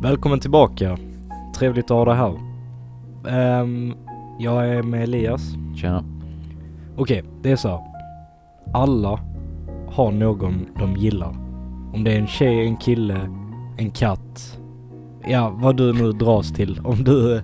Välkommen 0.00 0.40
tillbaka. 0.40 0.98
Trevligt 1.54 1.84
att 1.84 1.90
ha 1.90 2.04
dig 2.04 2.14
här. 2.14 2.38
Ehm, 3.28 3.94
jag 4.38 4.68
är 4.68 4.82
med 4.82 5.02
Elias. 5.02 5.54
Tjena. 5.76 6.04
Okej, 6.96 7.24
det 7.42 7.50
är 7.50 7.56
så 7.56 7.68
här. 7.68 7.80
Alla 8.74 9.20
har 9.88 10.12
någon 10.12 10.66
de 10.78 10.96
gillar. 10.96 11.28
Om 11.94 12.04
det 12.04 12.12
är 12.12 12.18
en 12.18 12.26
tjej, 12.26 12.66
en 12.66 12.76
kille, 12.76 13.20
en 13.76 13.90
katt. 13.90 14.58
Ja, 15.28 15.56
vad 15.56 15.76
du 15.76 15.92
nu 15.92 16.12
dras 16.12 16.52
till. 16.52 16.80
Om 16.84 17.04
du, 17.04 17.36
eh, 17.36 17.42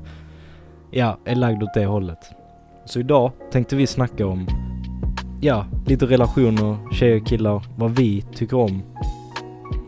ja, 0.90 1.18
är 1.24 1.34
lagd 1.34 1.62
åt 1.62 1.74
det 1.74 1.86
hållet. 1.86 2.30
Så 2.84 3.00
idag 3.00 3.32
tänkte 3.52 3.76
vi 3.76 3.86
snacka 3.86 4.26
om, 4.26 4.46
ja, 5.40 5.64
lite 5.86 6.06
relationer, 6.06 6.76
tjejer, 6.92 7.20
killar, 7.20 7.62
vad 7.76 7.90
vi 7.90 8.22
tycker 8.22 8.56
om. 8.56 8.82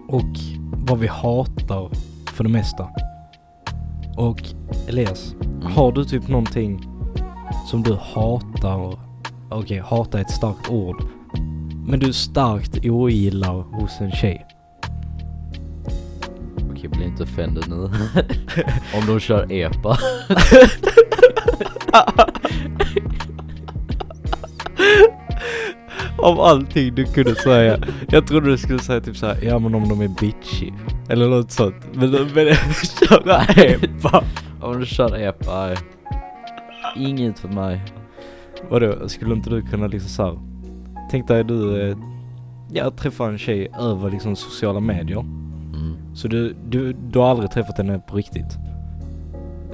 Och 0.08 0.38
vad 0.86 0.98
vi 0.98 1.06
hatar 1.06 1.90
för 2.34 2.44
det 2.44 2.50
mesta. 2.50 2.88
Och 4.16 4.42
Elias, 4.88 5.34
har 5.62 5.92
du 5.92 6.04
typ 6.04 6.28
någonting 6.28 6.80
som 7.66 7.82
du 7.82 7.94
hatar? 7.94 8.98
Okej, 9.50 9.78
hata 9.78 10.18
är 10.18 10.22
ett 10.22 10.30
starkt 10.30 10.70
ord. 10.70 11.04
Men 11.86 12.00
du 12.00 12.12
starkt 12.12 12.86
ogillar 12.86 13.62
hos 13.62 14.00
en 14.00 14.12
tjej. 14.12 14.46
Okej, 16.70 16.88
bli 16.88 17.04
inte 17.04 17.22
offended 17.22 17.64
nu. 17.68 17.74
Om 18.94 19.06
de 19.06 19.20
kör 19.20 19.52
epa. 19.52 19.98
Av 26.24 26.40
allting 26.40 26.94
du 26.94 27.04
kunde 27.04 27.34
säga. 27.34 27.78
Jag 28.08 28.26
trodde 28.26 28.50
du 28.50 28.58
skulle 28.58 28.78
säga 28.78 29.00
typ 29.00 29.16
såhär, 29.16 29.38
ja 29.42 29.58
men 29.58 29.74
om 29.74 29.88
de 29.88 30.00
är 30.00 30.08
bitchy. 30.08 30.72
Eller 31.08 31.28
något 31.28 31.50
sånt. 31.50 31.74
Men, 31.92 32.10
men 32.10 32.54
köra 33.08 33.42
epa. 33.42 34.24
Om 34.60 34.80
de 34.80 34.86
kör 34.86 35.18
epa. 35.18 35.70
Inget 36.96 37.38
för 37.38 37.48
mig. 37.48 37.80
Vadå, 38.70 39.08
skulle 39.08 39.34
inte 39.34 39.50
du 39.50 39.62
kunna 39.62 39.86
liksom 39.86 40.10
såhär, 40.10 40.38
tänk 41.10 41.28
dig 41.28 41.44
du, 41.44 41.90
eh, 41.90 41.96
ja 42.72 42.90
träffa 42.90 43.26
en 43.26 43.38
tjej 43.38 43.72
över 43.80 44.10
liksom 44.10 44.36
sociala 44.36 44.80
medier. 44.80 45.20
Mm. 45.20 45.96
Så 46.14 46.28
du, 46.28 46.56
du, 46.68 46.92
du 46.92 47.18
har 47.18 47.30
aldrig 47.30 47.50
träffat 47.50 47.78
henne 47.78 47.98
på 47.98 48.16
riktigt. 48.16 48.58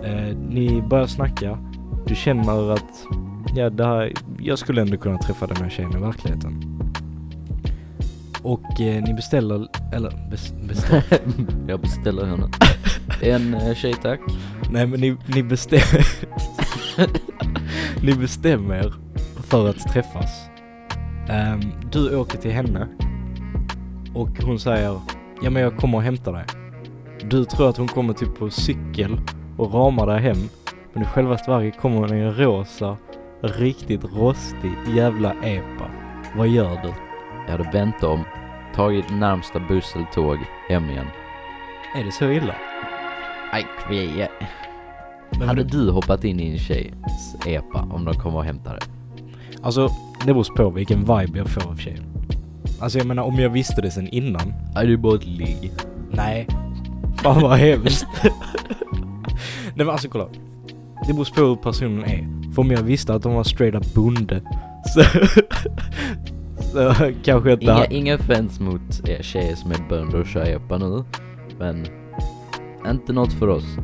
Eh, 0.05 0.37
ni 0.49 0.83
börjar 0.83 1.07
snacka. 1.07 1.59
Du 2.07 2.15
känner 2.15 2.73
att 2.73 3.07
ja, 3.55 3.71
det 3.71 3.85
här, 3.85 4.13
jag 4.39 4.59
skulle 4.59 4.81
ändå 4.83 4.97
kunna 4.97 5.19
träffa 5.19 5.47
den 5.47 5.57
här 5.57 5.71
tjejen 5.71 5.97
i 5.97 6.01
verkligheten. 6.01 6.81
Och 8.43 8.81
eh, 8.81 9.03
ni 9.03 9.15
beställer, 9.15 9.67
eller 9.93 10.31
bes, 10.31 10.55
beställer, 10.69 11.05
Jag 11.69 11.81
beställer 11.81 12.25
henne. 12.25 12.49
En 13.23 13.55
eh, 13.55 13.75
tjej 13.75 13.95
tack. 14.03 14.21
nej 14.71 14.87
men 14.87 15.01
ni, 15.01 15.17
ni 15.27 15.43
bestämmer, 15.43 16.07
ni 18.03 18.13
bestämmer 18.15 18.95
för 19.43 19.69
att 19.69 19.79
träffas. 19.79 20.51
Ehm, 21.29 21.61
du 21.93 22.17
åker 22.17 22.39
till 22.39 22.51
henne 22.51 22.89
och 24.15 24.43
hon 24.43 24.59
säger, 24.61 25.01
ja 25.43 25.51
men 25.51 25.63
jag 25.63 25.77
kommer 25.77 25.99
och 25.99 26.05
hämtar 26.05 26.33
dig. 26.33 26.45
Du 27.31 27.45
tror 27.45 27.69
att 27.69 27.77
hon 27.77 27.89
kommer 27.89 28.13
typ 28.13 28.39
på 28.39 28.51
cykel 28.51 29.21
och 29.57 29.75
ramar 29.75 30.07
dig 30.07 30.21
hem. 30.21 30.49
Men 30.93 31.03
i 31.03 31.07
självaste 31.07 31.51
verket 31.51 31.81
kommer 31.81 31.97
hon 31.97 32.17
i 32.17 32.21
en 32.21 32.35
rosa, 32.37 32.97
riktigt 33.43 34.05
rostig 34.05 34.73
jävla 34.95 35.33
epa. 35.33 35.91
Vad 36.37 36.49
gör 36.49 36.81
du? 36.83 36.93
Jag 37.47 37.59
hade 37.59 37.71
vänt 37.71 38.03
om, 38.03 38.25
tagit 38.75 39.11
närmsta 39.11 39.61
buss 39.61 39.93
eller 39.95 40.07
tåg 40.07 40.39
hem 40.69 40.91
igen. 40.91 41.07
Är 41.97 42.05
det 42.05 42.13
så 42.13 42.31
illa? 42.31 42.55
Aj, 43.53 43.67
kvie. 43.87 44.29
Men 45.39 45.49
Hade 45.49 45.65
du, 45.65 45.85
du 45.85 45.91
hoppat 45.91 46.25
in 46.25 46.41
i 46.41 46.51
en 46.51 46.59
tjejs 46.59 47.37
epa 47.47 47.89
om 47.93 48.05
de 48.05 48.15
kommer 48.15 48.39
och 48.39 48.45
hämtar 48.45 48.71
dig? 48.71 48.83
alltså, 49.63 49.89
det 50.27 50.33
beror 50.35 50.57
på 50.57 50.71
vilken 50.71 50.99
vibe 51.01 51.39
jag 51.39 51.49
får 51.49 51.71
av 51.71 51.77
tjejen. 51.77 52.05
Alltså 52.81 52.99
jag 52.99 53.07
menar 53.07 53.23
om 53.23 53.35
jag 53.35 53.51
visste 53.51 53.83
det 53.83 53.91
sen 53.91 54.09
innan. 54.09 54.53
Är 54.77 54.97
bara 54.97 55.15
ett 55.15 55.27
ligg. 55.27 55.73
Nej. 56.11 56.47
Fan 57.17 57.43
vad 57.43 57.59
hemskt. 57.59 58.07
Nej 59.75 59.87
men 59.87 59.91
alltså 59.91 60.09
kolla. 60.09 60.27
Det 61.07 61.13
beror 61.13 61.35
på 61.35 61.41
hur 61.41 61.57
personen 61.57 62.05
är. 62.05 62.40
För 62.55 62.63
om 62.63 62.71
jag 62.71 62.83
visste 62.83 63.15
att 63.15 63.23
de 63.23 63.35
var 63.35 63.45
straight 63.45 63.75
up 63.75 63.95
bonde 63.95 64.43
så, 64.95 65.03
så 66.63 66.95
kanske 67.25 67.53
inte 67.53 67.65
Inga, 67.65 67.87
inga 67.87 68.15
offense 68.15 68.63
mot 68.63 69.09
er 69.09 69.23
tjejer 69.23 69.55
som 69.55 69.71
är 69.71 69.89
bönder 69.89 70.21
och 70.21 70.27
kör 70.27 70.79
nu. 70.79 71.05
Men 71.59 71.87
inte 72.91 73.13
något 73.13 73.33
för 73.33 73.49
oss. 73.49 73.77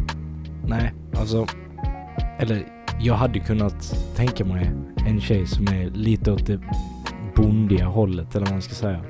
Nej, 0.67 0.95
alltså. 1.17 1.47
Eller 2.39 2.67
jag 3.01 3.15
hade 3.15 3.39
kunnat 3.39 3.97
tänka 4.17 4.45
mig 4.45 4.71
en 5.07 5.21
tjej 5.21 5.47
som 5.47 5.67
är 5.67 5.91
lite 5.91 6.33
åt 6.33 6.47
det 6.47 6.61
bondiga 7.37 7.87
hållet 7.87 8.35
eller 8.35 8.47
vad 8.47 8.53
man 8.53 8.63
ska 8.63 8.75
säga. 8.75 9.01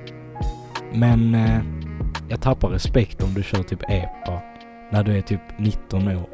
Men 0.93 1.35
eh, 1.35 1.61
jag 2.29 2.41
tappar 2.41 2.69
respekt 2.69 3.23
om 3.23 3.35
du 3.35 3.43
kör 3.43 3.63
typ 3.63 3.83
epa 3.89 4.43
när 4.93 5.05
du 5.05 5.19
är 5.19 5.23
typ 5.23 5.41
19 5.59 6.09
år. 6.09 6.29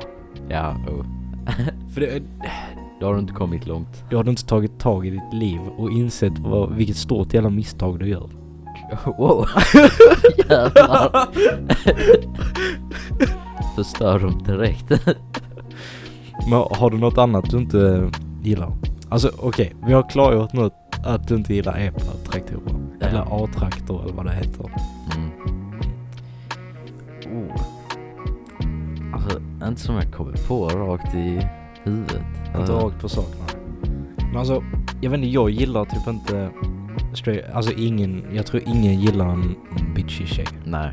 Ja, 0.49 0.77
oh. 0.89 1.07
För 1.95 2.01
det, 2.01 2.23
då 3.03 3.09
har 3.09 3.15
du 3.15 3.21
inte 3.21 3.33
kommit 3.33 3.67
långt. 3.67 4.05
då 4.11 4.17
har 4.17 4.25
du 4.25 4.31
inte 4.31 4.47
tagit 4.47 4.79
tag 4.79 5.07
i 5.07 5.11
ditt 5.11 5.33
liv 5.33 5.61
och 5.77 5.91
insett 5.91 6.39
vad, 6.39 6.73
vilket 6.75 6.97
stort 6.97 7.35
jävla 7.35 7.51
misstag 7.51 7.99
du 7.99 8.09
gör. 8.09 8.29
Wow. 9.19 9.47
Jävlar. 10.49 11.29
Förstör 13.77 14.19
dem 14.19 14.43
direkt. 14.43 14.91
Men 16.51 16.65
har 16.71 16.91
du 16.91 16.99
något 16.99 17.19
annat 17.19 17.51
du 17.51 17.59
inte 17.59 18.11
gillar? 18.43 18.73
Alltså 19.09 19.31
okej, 19.39 19.75
vi 19.87 19.93
har 19.93 20.11
klargjort 20.11 20.53
nu 20.53 20.71
att 21.05 21.29
du 21.29 21.35
inte 21.35 21.55
gillar 21.55 21.79
epa-traktorer. 21.79 22.75
Ja. 23.01 23.07
Eller 23.07 23.45
A-traktor 23.45 24.03
eller 24.03 24.13
vad 24.13 24.27
det 24.27 24.33
heter. 24.33 24.71
Mm. 25.17 25.31
Oh. 27.39 27.63
Alltså, 29.15 29.41
inte 29.69 29.81
som 29.81 29.95
jag 29.95 30.13
kommer 30.13 30.33
på 30.49 30.69
rakt 30.69 31.15
i 31.15 31.41
huvudet. 31.85 32.23
Inte 32.59 32.73
rakt 32.73 33.01
på 33.01 33.09
sak. 33.09 33.27
Men 34.19 34.37
alltså, 34.37 34.63
jag 35.01 35.11
vet 35.11 35.19
inte, 35.19 35.29
jag 35.29 35.51
gillar 35.51 35.85
typ 35.85 36.09
inte 36.09 36.51
straight, 37.15 37.45
alltså 37.55 37.73
ingen, 37.73 38.25
jag 38.33 38.47
tror 38.47 38.63
ingen 38.67 39.01
gillar 39.01 39.29
en 39.29 39.55
bitchy 39.95 40.27
tjej. 40.27 40.47
Nej, 40.65 40.93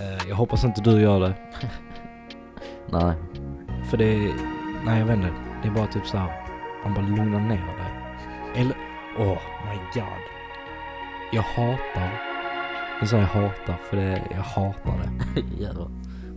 Eh, 0.00 0.28
jag 0.28 0.36
hoppas 0.36 0.64
inte 0.64 0.80
du 0.80 1.00
gör 1.00 1.20
det. 1.20 1.34
nej. 2.90 3.14
För 3.90 3.96
det, 3.96 4.32
nej 4.84 4.98
jag 4.98 5.06
vet 5.06 5.16
inte, 5.16 5.30
det 5.62 5.68
är 5.68 5.72
bara 5.72 5.86
typ 5.86 6.06
så 6.06 6.16
här. 6.18 6.30
man 6.84 6.94
bara 6.94 7.06
lugnar 7.06 7.40
ner 7.40 7.48
dig. 7.48 7.92
Eller, 8.54 8.76
oh 9.18 9.38
my 9.70 9.76
god. 9.94 10.22
Jag 11.32 11.42
hatar, 11.42 12.10
jag 13.00 13.08
säger 13.08 13.24
hatar 13.24 13.76
för 13.90 13.96
det, 13.96 14.22
jag 14.30 14.42
hatar 14.42 14.92
det. 15.02 15.40
Jävlar. 15.62 15.86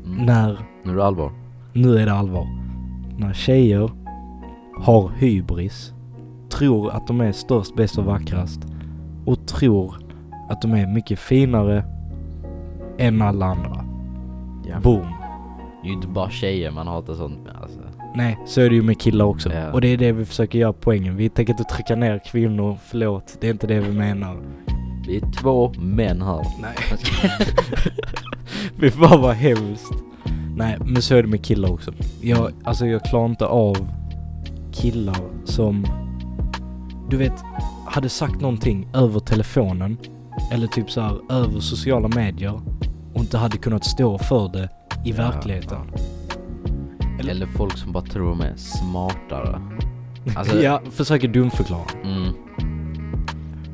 Mm. 0.05 0.25
När, 0.25 0.59
Nu 0.83 0.91
är 0.91 0.95
det 0.95 1.03
allvar. 1.05 1.31
nu 1.73 1.97
är 1.97 2.05
det 2.05 2.13
allvar. 2.13 2.47
När 3.19 3.33
tjejer 3.33 3.91
har 4.79 5.09
hybris, 5.09 5.93
tror 6.49 6.91
att 6.91 7.07
de 7.07 7.21
är 7.21 7.31
störst, 7.31 7.75
bäst 7.75 7.97
och 7.97 8.05
vackrast 8.05 8.61
och 9.25 9.47
tror 9.47 9.95
att 10.49 10.61
de 10.61 10.73
är 10.73 10.87
mycket 10.87 11.19
finare 11.19 11.85
än 12.97 13.21
alla 13.21 13.45
andra. 13.45 13.85
Ja. 14.67 14.79
Boom. 14.79 15.07
Det 15.81 15.87
är 15.87 15.89
ju 15.89 15.93
inte 15.93 16.07
bara 16.07 16.29
tjejer 16.29 16.71
man 16.71 16.87
hatar 16.87 17.13
sånt 17.13 17.43
med 17.43 17.55
alltså. 17.61 17.79
Nej, 18.15 18.39
så 18.45 18.61
är 18.61 18.69
det 18.69 18.75
ju 18.75 18.81
med 18.81 18.99
killar 18.99 19.25
också. 19.25 19.53
Ja. 19.53 19.71
Och 19.71 19.81
det 19.81 19.87
är 19.87 19.97
det 19.97 20.11
vi 20.11 20.25
försöker 20.25 20.59
göra 20.59 20.73
poängen. 20.73 21.15
Vi 21.15 21.29
tänker 21.29 21.53
inte 21.53 21.63
trycka 21.63 21.95
ner 21.95 22.21
kvinnor, 22.25 22.77
förlåt. 22.85 23.37
Det 23.41 23.47
är 23.47 23.51
inte 23.51 23.67
det 23.67 23.79
vi 23.79 23.91
menar. 23.91 24.37
Vi 25.07 25.17
är 25.17 25.31
två 25.41 25.73
män 25.79 26.21
här. 26.21 26.45
Nej. 26.61 26.75
Fy 28.79 28.91
fan 28.91 29.21
vad 29.21 29.35
hemskt. 29.35 30.08
Nej, 30.59 30.77
men 30.85 31.01
så 31.01 31.15
är 31.15 31.21
det 31.23 31.27
med 31.29 31.43
killar 31.45 31.71
också. 31.71 31.91
Jag, 32.21 32.51
alltså 32.63 32.85
jag 32.87 33.03
klarar 33.03 33.25
inte 33.25 33.45
av 33.45 33.87
killar 34.71 35.15
som, 35.45 35.85
du 37.09 37.17
vet, 37.17 37.33
hade 37.85 38.09
sagt 38.09 38.41
någonting 38.41 38.87
över 38.93 39.19
telefonen 39.19 39.97
eller 40.51 40.67
typ 40.67 40.91
så 40.91 41.01
här 41.01 41.19
över 41.31 41.59
sociala 41.59 42.07
medier 42.07 42.61
och 43.13 43.19
inte 43.21 43.37
hade 43.37 43.57
kunnat 43.57 43.85
stå 43.85 44.17
för 44.17 44.49
det 44.53 44.69
i 45.05 45.09
Ja, 45.11 45.15
verkligheten. 45.15 45.77
Eller- 47.19 47.31
Eller 47.31 47.45
folk 47.45 47.77
som 47.77 47.91
bara 47.91 48.03
tror 48.03 48.29
de 48.29 48.41
är 48.41 48.55
smartare. 48.55 49.61
Alltså- 50.35 50.61
ja, 50.63 50.81
försöker 50.91 51.27
dumförklara. 51.27 51.81
Mm. 52.03 52.33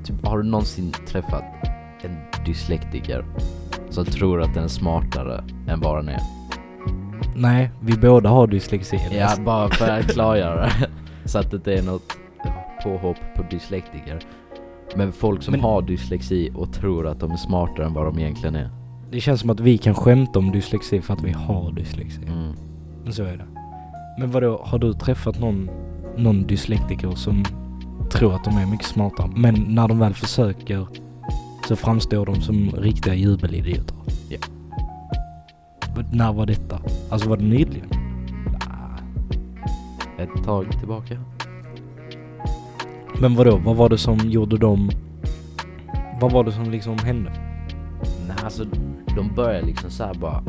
Typ, 0.04 0.26
har 0.26 0.38
du 0.38 0.44
någonsin 0.44 0.92
träffat 1.08 1.44
en 2.02 2.46
dyslektiker 2.46 3.26
som 3.90 4.06
tror 4.06 4.42
att 4.42 4.54
den 4.54 4.64
är 4.64 4.68
smartare 4.68 5.44
än 5.68 5.80
vad 5.82 5.98
den 5.98 6.10
är? 6.10 6.20
Nej, 7.36 7.72
vi 7.82 7.98
båda 7.98 8.30
har 8.30 8.48
dyslexi. 8.48 9.00
Ja, 9.12 9.30
bara 9.46 9.70
för 9.70 9.90
att 10.00 10.06
klargöra. 10.08 10.70
Så 11.26 11.40
att 11.40 11.52
det 11.52 11.58
inte 11.58 11.74
är 11.74 11.84
något 11.84 12.18
påhopp 12.84 13.18
på 13.36 13.44
dyslektiker. 13.52 14.20
Men 14.96 15.14
folk 15.14 15.44
som 15.44 15.52
Men- 15.52 15.62
har 15.62 15.82
dyslexi 15.82 16.52
och 16.56 16.74
tror 16.74 17.08
att 17.08 17.20
de 17.20 17.32
är 17.32 17.36
smartare 17.38 17.86
än 17.86 17.94
vad 17.94 18.06
de 18.06 18.20
egentligen 18.20 18.56
är. 18.56 18.70
det 19.12 19.20
känns 19.22 19.42
som 19.42 19.50
att 19.50 19.60
vi 19.60 19.78
kan 19.78 19.96
skämta 19.96 20.40
om 20.40 20.52
dyslexi 20.52 21.02
för 21.02 21.14
att 21.14 21.24
vi 21.24 21.32
har 21.32 21.72
dyslexi. 21.72 22.22
Mm. 22.28 22.54
Men 23.04 23.14
så 23.14 23.24
är 23.24 23.38
det. 23.38 23.46
Men 24.20 24.32
vadå, 24.32 24.62
har 24.66 24.80
du 24.80 24.94
träffat 24.94 25.40
någon, 25.40 25.70
någon 26.18 26.44
dyslektiker 26.44 27.12
som 27.12 27.44
tror 28.12 28.36
att 28.36 28.44
de 28.44 28.58
är 28.58 28.66
mycket 28.66 28.88
smarta 28.88 29.28
men 29.36 29.56
när 29.70 29.88
de 29.88 30.00
väl 30.00 30.14
försöker 30.14 30.88
så 31.68 31.76
framstår 31.76 32.26
de 32.26 32.42
som 32.42 32.72
riktiga 32.78 33.14
jubelidioter? 33.14 33.96
Ja. 34.30 34.38
När 36.12 36.34
var 36.34 36.46
detta? 36.46 36.80
Alltså 37.10 37.30
var 37.30 37.38
det 37.38 37.44
nyligen? 37.44 37.90
Ett 40.18 40.44
tag 40.46 40.80
tillbaka. 40.80 41.18
Men 43.20 43.36
vadå, 43.36 43.58
vad 43.58 43.76
var 43.76 43.90
det 43.90 43.98
som 43.98 44.18
gjorde 44.18 44.58
dem... 44.58 44.90
Vad 46.22 46.32
var 46.32 46.44
det 46.44 46.52
som 46.52 46.72
liksom 46.72 46.98
hände? 46.98 47.32
Nej 48.28 48.38
alltså, 48.44 48.66
de 49.16 49.36
börjar 49.36 49.62
liksom 49.62 49.90
såhär 49.92 50.14
bara. 50.14 50.44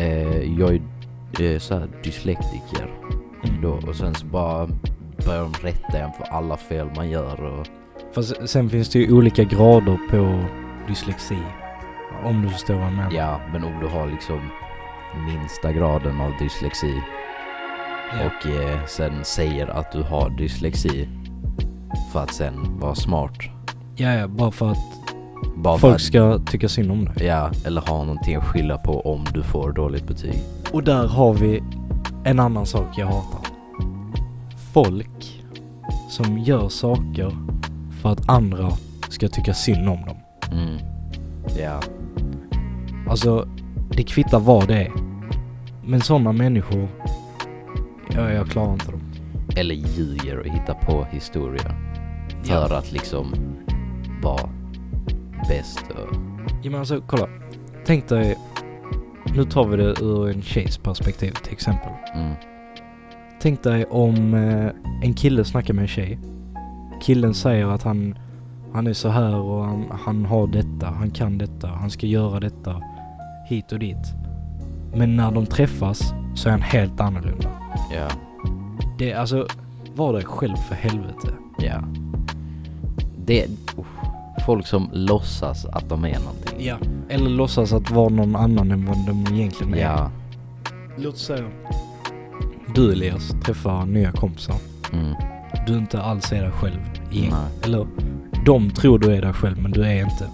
Eh, 0.00 0.58
jag 0.58 0.74
är 0.74 0.80
eh, 1.40 1.58
såhär 1.58 1.88
dyslektiker. 2.04 2.94
Då, 3.62 3.80
och 3.88 3.96
sen 3.96 4.14
så 4.14 4.26
bara 4.26 4.68
börjar 5.26 5.42
de 5.42 5.52
rätta 5.68 5.98
en 5.98 6.12
för 6.12 6.24
alla 6.24 6.56
fel 6.56 6.88
man 6.96 7.10
gör 7.10 7.44
och 7.44 7.66
Fast 8.14 8.48
sen 8.48 8.70
finns 8.70 8.88
det 8.88 8.98
ju 8.98 9.12
olika 9.12 9.44
grader 9.44 9.98
på 10.10 10.44
dyslexi. 10.88 11.38
Om 12.24 12.42
du 12.42 12.48
förstår 12.48 12.74
vad 12.74 12.84
jag 12.84 12.92
menar. 12.92 13.12
ja, 13.12 13.40
men 13.52 13.64
om 13.64 13.72
du 13.80 13.86
har 13.86 14.06
liksom 14.06 14.40
minsta 15.26 15.72
graden 15.72 16.20
av 16.20 16.32
dyslexi 16.38 17.02
Ja. 18.12 18.26
och 18.26 18.46
eh, 18.50 18.84
sen 18.86 19.24
säger 19.24 19.66
att 19.66 19.92
du 19.92 20.02
har 20.02 20.30
dyslexi 20.30 21.08
för 22.12 22.22
att 22.22 22.34
sen 22.34 22.78
vara 22.80 22.94
smart. 22.94 23.32
ja, 23.96 24.12
ja, 24.12 24.28
bara 24.28 24.50
för 24.50 24.70
att 24.70 24.78
Bara 25.56 25.78
för 25.78 25.88
folk 25.88 25.94
att, 25.94 26.00
ska 26.02 26.38
tycka 26.38 26.68
synd 26.68 26.90
om 26.92 27.04
dig. 27.04 27.26
ja, 27.26 27.50
eller 27.66 27.80
ha 27.80 28.04
någonting 28.04 28.36
att 28.36 28.44
skylla 28.44 28.78
på 28.78 29.00
om 29.00 29.24
du 29.34 29.42
får 29.42 29.72
dåligt 29.72 30.06
betyg. 30.08 30.34
Och 30.72 30.82
där 30.84 31.06
har 31.08 31.34
vi 31.34 31.62
en 32.24 32.40
annan 32.40 32.66
sak 32.66 32.86
jag 32.96 33.06
hatar. 33.06 33.40
Folk 34.72 35.42
som 36.10 36.38
gör 36.38 36.68
saker 36.68 37.32
för 38.02 38.08
att 38.12 38.28
andra 38.28 38.70
ska 39.08 39.28
tycka 39.28 39.54
synd 39.54 39.88
om 39.88 40.04
dem. 40.06 40.16
Mm. 40.52 40.78
Ja, 41.58 41.80
Alltså, 43.10 43.48
det 43.90 44.02
kvittar 44.02 44.38
vad 44.40 44.68
det 44.68 44.82
är. 44.82 44.92
Men 45.86 46.00
sådana 46.00 46.32
människor, 46.32 46.88
ja, 48.14 48.30
jag 48.30 48.46
klarar 48.48 48.72
inte 48.72 48.90
dem. 48.90 49.00
eller 49.56 49.74
ljuger 49.74 50.38
och 50.38 50.46
hittar 50.46 50.74
på 50.74 51.04
historier 51.10 51.74
Ja. 52.44 52.66
för 52.68 52.74
att 52.74 52.92
liksom 52.92 53.34
vara 54.22 54.48
bäst 55.48 55.84
och 55.90 56.16
Ja 56.62 56.70
men 56.70 56.74
alltså 56.80 57.02
kolla. 57.06 57.28
Tänk 57.86 58.08
dig, 58.08 58.36
nu 59.34 59.44
tar 59.44 59.64
vi 59.66 59.76
det 59.76 60.00
ur 60.02 60.30
en 60.30 60.42
tjejs 60.42 60.78
perspektiv 60.78 61.32
till 61.32 61.52
exempel. 61.52 61.92
mm. 62.14 62.34
Tänk 63.40 63.62
dig 63.62 63.84
om 63.84 64.34
eh, 64.34 64.70
en 65.02 65.14
kille 65.14 65.44
snackar 65.44 65.74
med 65.74 65.82
en 65.82 65.88
tjej. 65.88 66.18
Killen 67.02 67.34
säger 67.34 67.66
att 67.66 67.82
han, 67.82 68.18
han 68.72 68.86
är 68.86 68.92
så 68.92 69.08
här 69.08 69.34
och 69.36 69.64
han, 69.64 69.84
han 70.04 70.24
har 70.26 70.46
detta, 70.46 70.86
han 70.86 71.10
kan 71.10 71.38
detta, 71.38 71.68
han 71.68 71.90
ska 71.90 72.06
göra 72.06 72.40
detta 72.40 72.80
hit 73.48 73.72
och 73.72 73.78
dit. 73.78 74.14
Men 74.96 75.16
när 75.16 75.30
de 75.30 75.46
träffas 75.46 76.14
så 76.34 76.48
är 76.48 76.50
han 76.52 76.62
helt 76.62 77.00
annorlunda. 77.00 77.48
ja, 77.92 78.08
Det 78.98 79.10
är 79.12 79.16
alltså, 79.18 79.46
var 79.94 80.12
dig 80.12 80.24
själv 80.24 80.56
för 80.56 80.74
helvete. 80.74 81.28
ja. 81.58 81.82
Det, 83.26 83.46
uff, 83.76 83.86
folk 84.46 84.66
som 84.66 84.88
låtsas 84.92 85.64
att 85.64 85.88
de 85.88 86.04
är 86.04 86.18
någonting. 86.18 86.64
Ja. 86.66 86.76
Eller 87.08 87.30
låtsas 87.30 87.72
att 87.72 87.90
vara 87.90 88.08
någon 88.08 88.36
annan 88.36 88.70
än 88.70 88.86
vad 88.86 88.96
de 89.06 89.34
egentligen 89.34 89.74
är. 89.74 89.78
Ja, 89.78 90.10
Låt 90.96 91.16
säga 91.18 91.44
du 92.74 92.92
Elias 92.92 93.28
träffar 93.44 93.86
nya 93.86 94.12
kompisar. 94.12 94.56
mm. 94.92 95.14
Du 95.66 95.78
inte 95.78 96.02
alls 96.02 96.32
är 96.32 96.42
dig 96.42 96.50
själv 96.50 96.80
igen. 97.12 97.30
Nej. 97.32 97.50
Eller 97.64 97.86
de 98.44 98.70
tror 98.70 98.98
du 98.98 99.14
är 99.14 99.22
dig 99.22 99.32
själv 99.32 99.62
men 99.62 99.70
du 99.72 99.82
är 99.84 100.00
inte. 100.04 100.28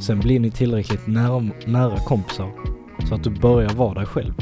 Sen 0.00 0.20
blir 0.20 0.40
ni 0.40 0.50
tillräckligt 0.50 1.06
nära, 1.06 1.50
nära 1.66 1.96
kompisar 1.98 2.48
så 3.08 3.14
att 3.14 3.24
du 3.24 3.30
börjar 3.30 3.70
vara 3.70 3.94
dig 3.94 4.06
själv. 4.06 4.34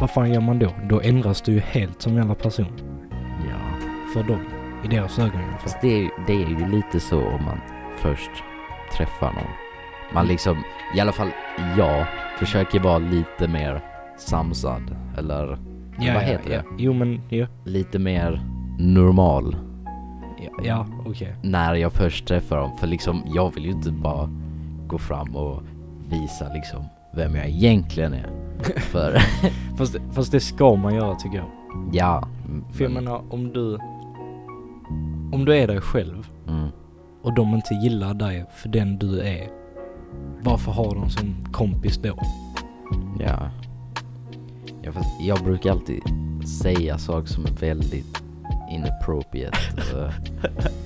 Vad 0.00 0.10
fan 0.10 0.32
gör 0.32 0.40
man 0.40 0.58
då? 0.58 0.72
Då 0.88 1.00
ändras 1.00 1.42
du 1.42 1.52
ju 1.52 1.60
helt 1.60 2.02
som 2.02 2.14
jävla 2.16 2.34
person. 2.34 2.72
ja. 3.48 3.86
För 4.14 4.22
dem. 4.22 4.40
I 4.84 4.88
deras 4.88 5.18
ögon 5.18 5.40
i 5.40 5.44
alla 5.44 5.52
fall. 5.52 5.60
Fast 5.60 5.80
det, 5.80 6.04
är 6.04 6.10
det 6.26 6.32
är 6.32 6.48
ju 6.48 6.68
lite 6.68 7.00
så 7.00 7.26
om 7.26 7.44
man 7.44 7.58
först 7.96 8.30
träffar 8.96 9.32
någon. 9.32 9.50
Man 10.14 10.26
liksom, 10.26 10.62
i 10.96 11.00
alla 11.00 11.12
fall 11.12 11.30
jag, 11.78 12.06
försöker 12.38 12.80
vara 12.80 12.98
lite 12.98 13.48
mer 13.48 13.80
samsad. 14.18 14.96
Eller 15.18 15.58
vad 15.98 16.22
heter 16.22 16.50
det? 16.50 16.64
Jo 16.78 16.92
men, 16.92 17.20
ja. 17.28 17.46
lite 17.64 17.98
mer 17.98 18.40
normal. 18.78 19.56
Ja, 20.38 20.50
ja 20.64 20.86
okej. 21.06 21.34
när 21.42 21.74
jag 21.74 21.92
först 21.92 22.26
träffar 22.26 22.56
dem. 22.56 22.76
För 22.78 22.86
liksom, 22.86 23.22
jag 23.26 23.54
vill 23.54 23.64
ju 23.64 23.70
inte 23.70 23.90
bara 23.90 24.30
gå 24.86 24.98
fram 24.98 25.36
och 25.36 25.62
visa 26.08 26.52
liksom 26.52 26.84
vem 27.16 27.34
jag 27.34 27.48
egentligen 27.48 28.14
är. 28.14 28.30
För, 28.80 29.18
Fast, 29.78 29.92
det- 29.92 30.00
fast 30.12 30.32
det 30.32 30.40
ska 30.40 30.76
man 30.76 30.94
göra 30.94 31.14
tycker 31.14 31.36
jag. 31.36 31.46
ja. 31.92 32.28
För 32.72 32.84
jag 32.84 32.92
men- 32.92 33.04
menar 33.04 33.22
om 33.30 33.52
du... 33.52 33.78
Om 35.32 35.44
du 35.44 35.56
är 35.56 35.66
dig 35.66 35.80
själv 35.80 36.26
Mm, 36.48 36.68
och 37.22 37.34
de 37.34 37.54
inte 37.54 37.74
gillar 37.74 38.14
dig 38.14 38.44
för 38.56 38.68
den 38.68 38.98
du 38.98 39.20
är. 39.20 39.48
Varför 40.42 40.72
har 40.72 40.94
de 40.94 41.10
som 41.10 41.34
kompis 41.52 41.96
då? 41.98 42.18
ja. 43.20 43.50
ja 44.82 44.92
fast 44.92 45.20
jag 45.20 45.38
brukar 45.44 45.70
alltid 45.70 46.00
säga 46.62 46.98
saker 46.98 47.26
som 47.26 47.44
är 47.46 47.50
väldigt 47.50 48.22
inappropriate. 48.70 49.58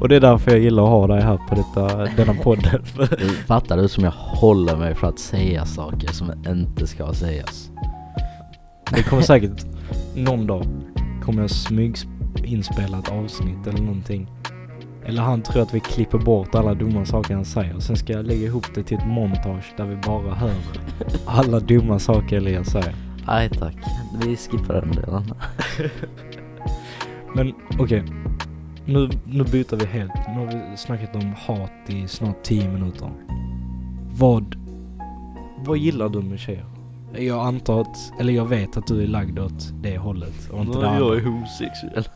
Och 0.00 0.08
det 0.08 0.16
är 0.16 0.20
därför 0.20 0.50
jag 0.50 0.60
gillar 0.60 0.82
att 0.82 0.88
ha 0.88 1.06
dig 1.06 1.22
här 1.22 1.36
på 1.36 1.54
detta, 1.54 2.06
denna 2.16 2.34
podden. 2.34 2.82
Du 3.18 3.28
fattar 3.28 3.76
du 3.76 3.88
som 3.88 4.04
jag 4.04 4.12
håller 4.12 4.76
mig 4.76 4.94
för 4.94 5.06
att 5.06 5.18
säga 5.18 5.66
saker 5.66 6.08
som 6.08 6.32
inte 6.48 6.86
ska 6.86 7.12
sägas? 7.12 7.70
det 8.96 9.02
kommer 9.02 9.22
säkert 9.22 9.66
någon 10.14 10.46
dag 10.46 10.66
kommer 11.22 11.42
jag 11.42 11.50
smyg 11.50 11.96
inspela 12.44 12.98
ett 12.98 13.08
avsnitt 13.08 13.66
eller 13.66 13.82
någonting. 13.82 14.30
Eller 15.04 15.22
han 15.22 15.42
tror 15.42 15.62
att 15.62 15.74
vi 15.74 15.80
klipper 15.80 16.18
bort 16.18 16.54
alla 16.54 16.74
dumma 16.74 17.04
saker 17.04 17.34
han 17.34 17.44
säger. 17.44 17.78
Sen 17.78 17.96
ska 17.96 18.12
jag 18.12 18.26
lägga 18.26 18.46
ihop 18.46 18.66
det 18.74 18.82
till 18.82 18.98
ett 18.98 19.06
montage 19.06 19.74
där 19.76 19.84
vi 19.84 19.96
bara 19.96 20.34
hör 20.34 20.54
alla 21.26 21.60
dumma 21.60 21.98
saker 21.98 22.36
Elias 22.36 22.70
säger. 22.70 22.94
Nej 23.26 23.48
tack, 23.48 23.76
vi 24.24 24.36
skippar 24.36 24.74
den 24.74 24.90
delen. 24.92 25.34
Men 27.34 27.52
okej. 27.78 28.04
Nu, 28.86 29.08
nu 29.24 29.44
byter 29.44 29.76
vi 29.76 29.86
helt. 29.86 30.12
Nu 30.28 30.38
har 30.38 30.46
vi 30.46 30.76
snackat 30.76 31.16
om 31.16 31.34
hat 31.46 31.70
i 31.86 32.08
snart 32.08 32.42
10 32.42 32.68
minuter. 32.68 33.10
Vad, 34.14 34.56
vad 35.58 35.78
gillar 35.78 36.08
du 36.08 36.22
med 36.22 36.38
tjejer? 36.40 36.64
Jag 37.18 37.46
antar 37.46 37.80
att, 37.80 38.12
eller 38.20 38.32
jag 38.32 38.44
vet 38.46 38.76
att 38.76 38.86
du 38.86 39.02
är 39.02 39.06
lagd 39.06 39.38
åt 39.38 39.72
det 39.82 39.98
hållet 39.98 40.50
och 40.50 40.60
inte 40.60 40.78
det 40.78 40.88
andra. 40.88 41.20
homosexuell. 41.20 42.04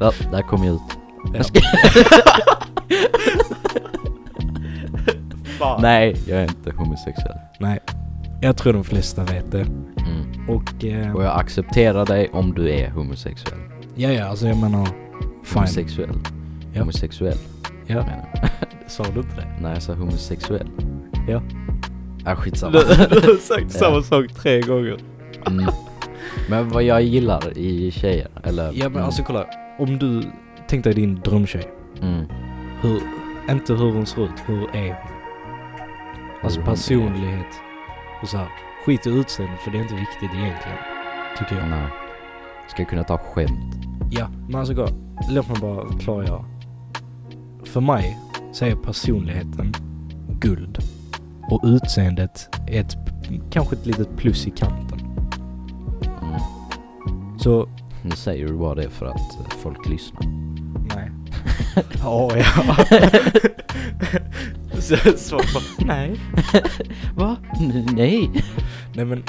ja, 0.00 0.12
där 0.30 0.42
kom 0.42 0.64
jag 0.64 0.74
ut. 0.74 0.98
Ja. 1.34 1.42
Fan. 5.58 5.82
Nej, 5.82 6.16
jag 6.26 6.38
är 6.38 6.42
inte 6.42 6.70
homosexuell. 6.70 7.38
Nej. 7.60 7.78
Jag 8.40 8.56
tror 8.56 8.72
de 8.72 8.84
flesta 8.84 9.24
vet 9.24 9.52
det. 9.52 9.60
Mm. 9.60 10.48
Och, 10.48 10.84
eh, 10.84 11.14
Och 11.16 11.22
jag 11.24 11.40
accepterar 11.40 12.06
dig 12.06 12.28
om 12.32 12.54
du 12.54 12.70
är 12.70 12.90
homosexuell. 12.90 13.60
ja 13.94 14.10
ja, 14.12 14.24
alltså 14.24 14.46
jag 14.48 14.56
menar, 14.56 14.86
fine. 15.44 15.54
Homosexuell. 15.54 16.10
Ja. 16.72 16.80
Homosexuell. 16.80 17.36
Ja, 17.86 17.94
menar 17.94 18.28
sa 18.86 19.02
du 19.02 19.20
inte 19.20 19.36
det? 19.36 19.46
Nej, 19.60 19.72
jag 19.72 19.82
sa 19.82 19.94
homosexuell. 19.94 20.68
Ja. 21.28 21.42
Ah, 22.24 22.36
skitsamma. 22.36 22.72
Du, 22.72 22.78
du 23.20 23.26
har 23.26 23.36
sagt 23.40 23.64
Ja. 23.74 23.78
samma 23.80 24.02
sak 24.02 24.32
tre 24.32 24.60
gånger. 24.60 24.96
Mm. 25.46 25.66
Men 26.50 26.68
vad 26.68 26.82
jag 26.82 27.02
gillar 27.02 27.58
i 27.58 27.90
tjejer, 27.90 28.28
eller... 28.44 28.64
Ja 28.66 28.72
men 28.84 28.92
mm, 28.92 29.04
alltså 29.04 29.22
kolla. 29.22 29.46
Om 29.78 29.98
du, 29.98 30.22
tänk 30.68 30.84
dig 30.84 30.94
din 30.94 31.20
drömtjej. 31.24 31.68
Mm. 32.02 32.24
Hur, 32.80 33.00
inte 33.50 33.74
hur 33.74 33.92
hon 33.92 34.06
ser 34.06 34.24
ut, 34.24 34.30
hur 34.46 34.76
är 34.76 34.86
hon? 34.88 35.12
Alltså 36.42 36.60
Hur 36.60 36.66
personlighet 36.66 37.46
och 38.22 38.28
så 38.28 38.36
här. 38.36 38.48
Skit 38.86 39.06
i 39.06 39.10
utseendet 39.10 39.60
för 39.60 39.70
det 39.70 39.78
är 39.78 39.82
inte 39.82 39.94
viktigt 39.94 40.30
egentligen. 40.34 40.78
Tycker 41.38 41.56
jag. 41.56 41.68
Nej. 41.68 41.86
Ska 42.68 42.84
kunna 42.84 43.04
ta 43.04 43.18
skämt. 43.18 43.74
Ja, 44.10 44.28
men 44.48 44.54
alltså 44.60 44.74
kolla. 44.74 44.90
Låt 45.30 45.48
mig 45.48 45.56
bara 45.60 45.98
klargöra. 45.98 46.44
För 47.64 47.80
mig 47.80 48.18
så 48.52 48.64
är 48.64 48.74
personligheten 48.76 49.74
guld. 50.40 50.78
Och 51.50 51.60
utseendet 51.64 52.48
är 52.66 52.80
ett, 52.80 52.96
kanske 53.50 53.76
ett 53.76 53.86
litet 53.86 54.16
plus 54.16 54.46
i 54.46 54.50
kanten. 54.50 55.00
Mm. 56.22 56.40
Så, 57.38 57.68
Nu 58.02 58.10
säger 58.10 58.46
du 58.46 58.52
bara 58.56 58.74
det 58.74 58.90
för 58.90 59.06
att 59.06 59.40
eh, 59.40 59.58
folk 59.58 59.88
lyssnar. 59.88 60.22
nej. 60.96 61.10
Ja, 62.02 62.30
ja. 62.36 62.76
så 65.16 65.36
bara, 65.36 65.62
nej. 65.86 66.20
Va? 67.16 67.36
N- 67.60 67.88
nej. 67.92 68.30
Nej 68.94 69.04
men, 69.04 69.24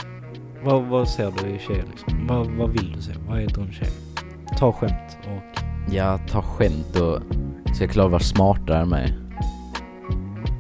vad, 0.64 0.84
vad 0.84 1.10
ser 1.10 1.32
du 1.44 1.50
i 1.50 1.60
tjejer 1.60 1.84
liksom? 1.92 2.28
Vad, 2.28 2.48
vad 2.48 2.70
vill 2.70 2.94
du 2.96 3.02
se? 3.02 3.12
Vad 3.28 3.42
är 3.42 3.48
drömtjejen? 3.48 3.94
Ta 4.58 4.72
skämt 4.74 5.18
och... 5.26 5.62
Jag 5.94 6.28
tar 6.28 6.42
skämt 6.42 6.96
och 7.00 7.20
ska 7.76 7.88
klara 7.88 8.08
vara 8.08 8.20
smartare 8.20 8.82
än 8.82 8.90
mig. 8.90 9.14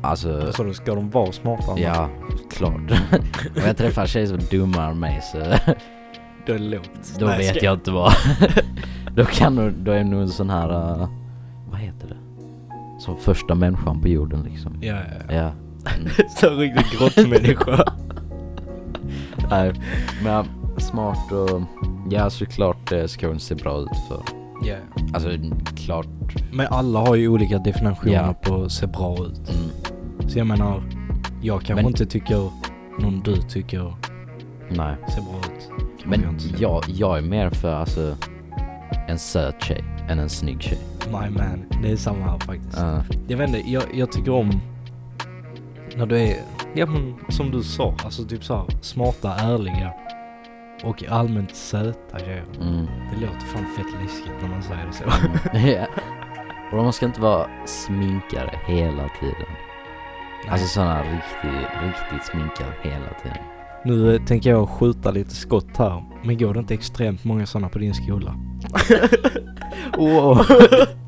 Alltså, 0.03 0.51
Så 0.53 0.63
då 0.63 0.73
ska 0.73 0.95
de 0.95 1.09
vara 1.09 1.31
smarta? 1.31 1.79
ja, 1.79 2.09
klart. 2.51 2.91
Om 3.55 3.61
jag 3.65 3.77
träffar 3.77 4.05
tjejer 4.05 4.27
som 4.27 4.37
är 4.37 4.51
dummare 4.51 4.91
än 4.91 4.99
mig 4.99 5.19
så 5.31 5.37
Det 6.45 6.51
är 6.53 6.59
lågt. 6.59 7.15
då 7.19 7.25
vet 7.27 7.63
jag 7.63 7.73
inte 7.73 7.91
vad. 7.91 8.13
då 9.15 9.25
kan 9.25 9.55
nog, 9.55 9.71
då 9.73 9.91
är 9.91 9.97
jag 9.97 10.05
nog 10.05 10.21
en 10.21 10.29
sån 10.29 10.49
här, 10.49 10.69
uh, 11.01 11.09
vad 11.71 11.79
heter 11.79 12.07
det? 12.07 12.17
Som 12.99 13.17
första 13.17 13.55
människan 13.55 14.01
på 14.01 14.07
jorden 14.07 14.43
liksom. 14.43 14.77
Ja, 14.81 14.95
ja, 15.29 15.33
ja. 15.35 15.51
Mm. 15.95 16.09
Så 16.37 16.49
riktigt 16.49 16.99
grottmänniska. 16.99 17.83
Nej, 19.49 19.73
men 20.23 20.45
smart 20.77 21.31
och 21.31 21.61
ja 22.09 22.29
såklart 22.29 22.89
det 22.89 23.07
ska 23.07 23.27
hon 23.27 23.39
se 23.39 23.55
bra 23.55 23.79
ut 23.81 23.89
för. 24.07 24.21
ja. 24.67 24.75
Alltså 25.13 25.29
klart. 25.75 26.07
Men 26.53 26.67
alla 26.69 26.99
har 26.99 27.15
ju 27.15 27.27
olika 27.27 27.57
definitioner 27.57 28.13
Ja. 28.13 28.33
på 28.41 28.63
att 28.63 28.71
se 28.71 28.87
bra 28.87 29.13
ut. 29.25 29.49
Mm, 29.49 30.29
Så 30.29 30.39
jag 30.39 30.47
menar, 30.47 30.83
jag 31.41 31.61
kanske 31.61 31.75
Men- 31.83 31.85
inte 31.91 32.05
tycker 32.05 32.49
någon 32.99 33.21
du 33.23 33.35
tycker 33.35 33.93
nej. 34.69 34.95
ser 35.15 35.21
bra 35.21 35.39
ut. 35.39 35.69
Kan 36.01 36.09
Men 36.09 36.21
jag 36.21 36.59
jag, 36.59 36.83
jag 36.87 37.17
är 37.17 37.21
mer 37.21 37.49
för 37.49 37.73
alltså 37.75 38.15
en 39.07 39.19
söt 39.19 39.63
tjej 39.63 39.83
än 40.09 40.19
en 40.19 40.29
snygg 40.29 40.61
tjej. 40.61 40.79
My 41.11 41.29
man, 41.29 41.65
det 41.81 41.91
är 41.91 41.95
samma 41.95 42.25
här 42.25 42.39
faktiskt. 42.39 42.77
Uh, 42.77 42.99
Jag 43.27 43.37
vet 43.37 43.47
inte, 43.49 43.69
jag, 43.71 43.83
jag 43.93 44.11
tycker 44.11 44.31
om 44.31 44.51
när 45.95 46.05
du 46.05 46.19
är, 46.19 46.35
ja 46.75 46.85
men 46.85 47.15
som 47.29 47.51
du 47.51 47.63
sa, 47.63 47.95
alltså 48.03 48.23
typ 48.25 48.43
så 48.43 48.55
här, 48.55 48.65
smarta, 48.81 49.35
ärliga 49.35 49.93
och 50.83 51.03
allmänt 51.09 51.55
söta 51.55 52.19
tjejer. 52.19 52.43
mm. 52.61 52.85
Det 53.11 53.21
låter 53.21 53.39
fan 53.39 53.65
fett 53.77 54.01
läskigt 54.03 54.33
när 54.41 54.49
man 54.49 54.63
säger 54.63 54.85
det 54.87 54.93
så. 54.93 55.03
Mm. 55.03 55.67
Ja. 55.77 55.87
Och 56.77 56.83
man 56.83 56.93
ska 56.93 57.05
inte 57.05 57.21
vara 57.21 57.47
sminkare 57.65 58.59
hela 58.67 59.09
tiden. 59.19 59.47
Alltså 60.49 60.67
sådana 60.67 61.01
riktigt, 61.01 61.69
riktigt 61.83 62.25
sminkare 62.27 62.73
hela 62.83 63.09
tiden. 63.23 63.37
Nu 63.85 64.15
eh, 64.15 64.21
tänker 64.25 64.49
jag 64.49 64.69
skjuta 64.69 65.11
lite 65.11 65.35
skott 65.35 65.77
här, 65.77 66.03
men 66.23 66.37
går 66.37 66.53
det 66.53 66.59
inte 66.59 66.73
extremt 66.73 67.23
många 67.23 67.45
sådana 67.45 67.69
på 67.69 67.79
din 67.79 67.93
skola? 67.93 68.35
Wow. 69.97 70.45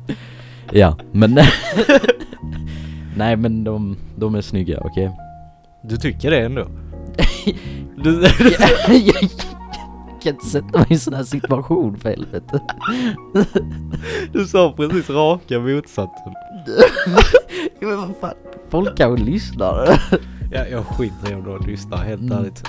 ja, 0.72 0.96
men... 1.12 1.38
Nej 3.16 3.36
men 3.36 3.64
de, 3.64 3.96
de 4.16 4.34
är 4.34 4.40
snygga, 4.40 4.80
okej? 4.80 5.10
Du 5.84 5.96
tycker 5.96 6.30
det 6.30 6.40
ändå? 6.40 6.66
du, 8.04 8.22
jag, 8.22 8.96
jag 8.98 9.30
kan 10.22 10.32
inte 10.32 10.46
sätta 10.46 10.78
mig 10.78 10.86
i 10.90 10.92
en 10.94 11.00
sån 11.00 11.14
här 11.14 11.24
situation 11.24 11.96
för 11.98 12.08
helvete. 12.08 12.60
du 14.32 14.46
sa 14.46 14.72
precis 14.76 15.10
raka 15.10 15.58
motsatsen. 15.60 16.32
Men 17.80 17.96
vad 17.96 18.14
fan, 18.20 18.34
folk 18.70 18.96
kanske 18.96 19.24
lyssnar. 19.24 20.00
Ja, 20.52 20.66
jag 20.70 20.86
skiter 20.86 21.32
i 21.32 21.34
om 21.34 21.44
du 21.44 21.70
lyssnar 21.70 21.96
helt 21.96 22.20
Mm. 22.22 22.38
ärligt. 22.38 22.64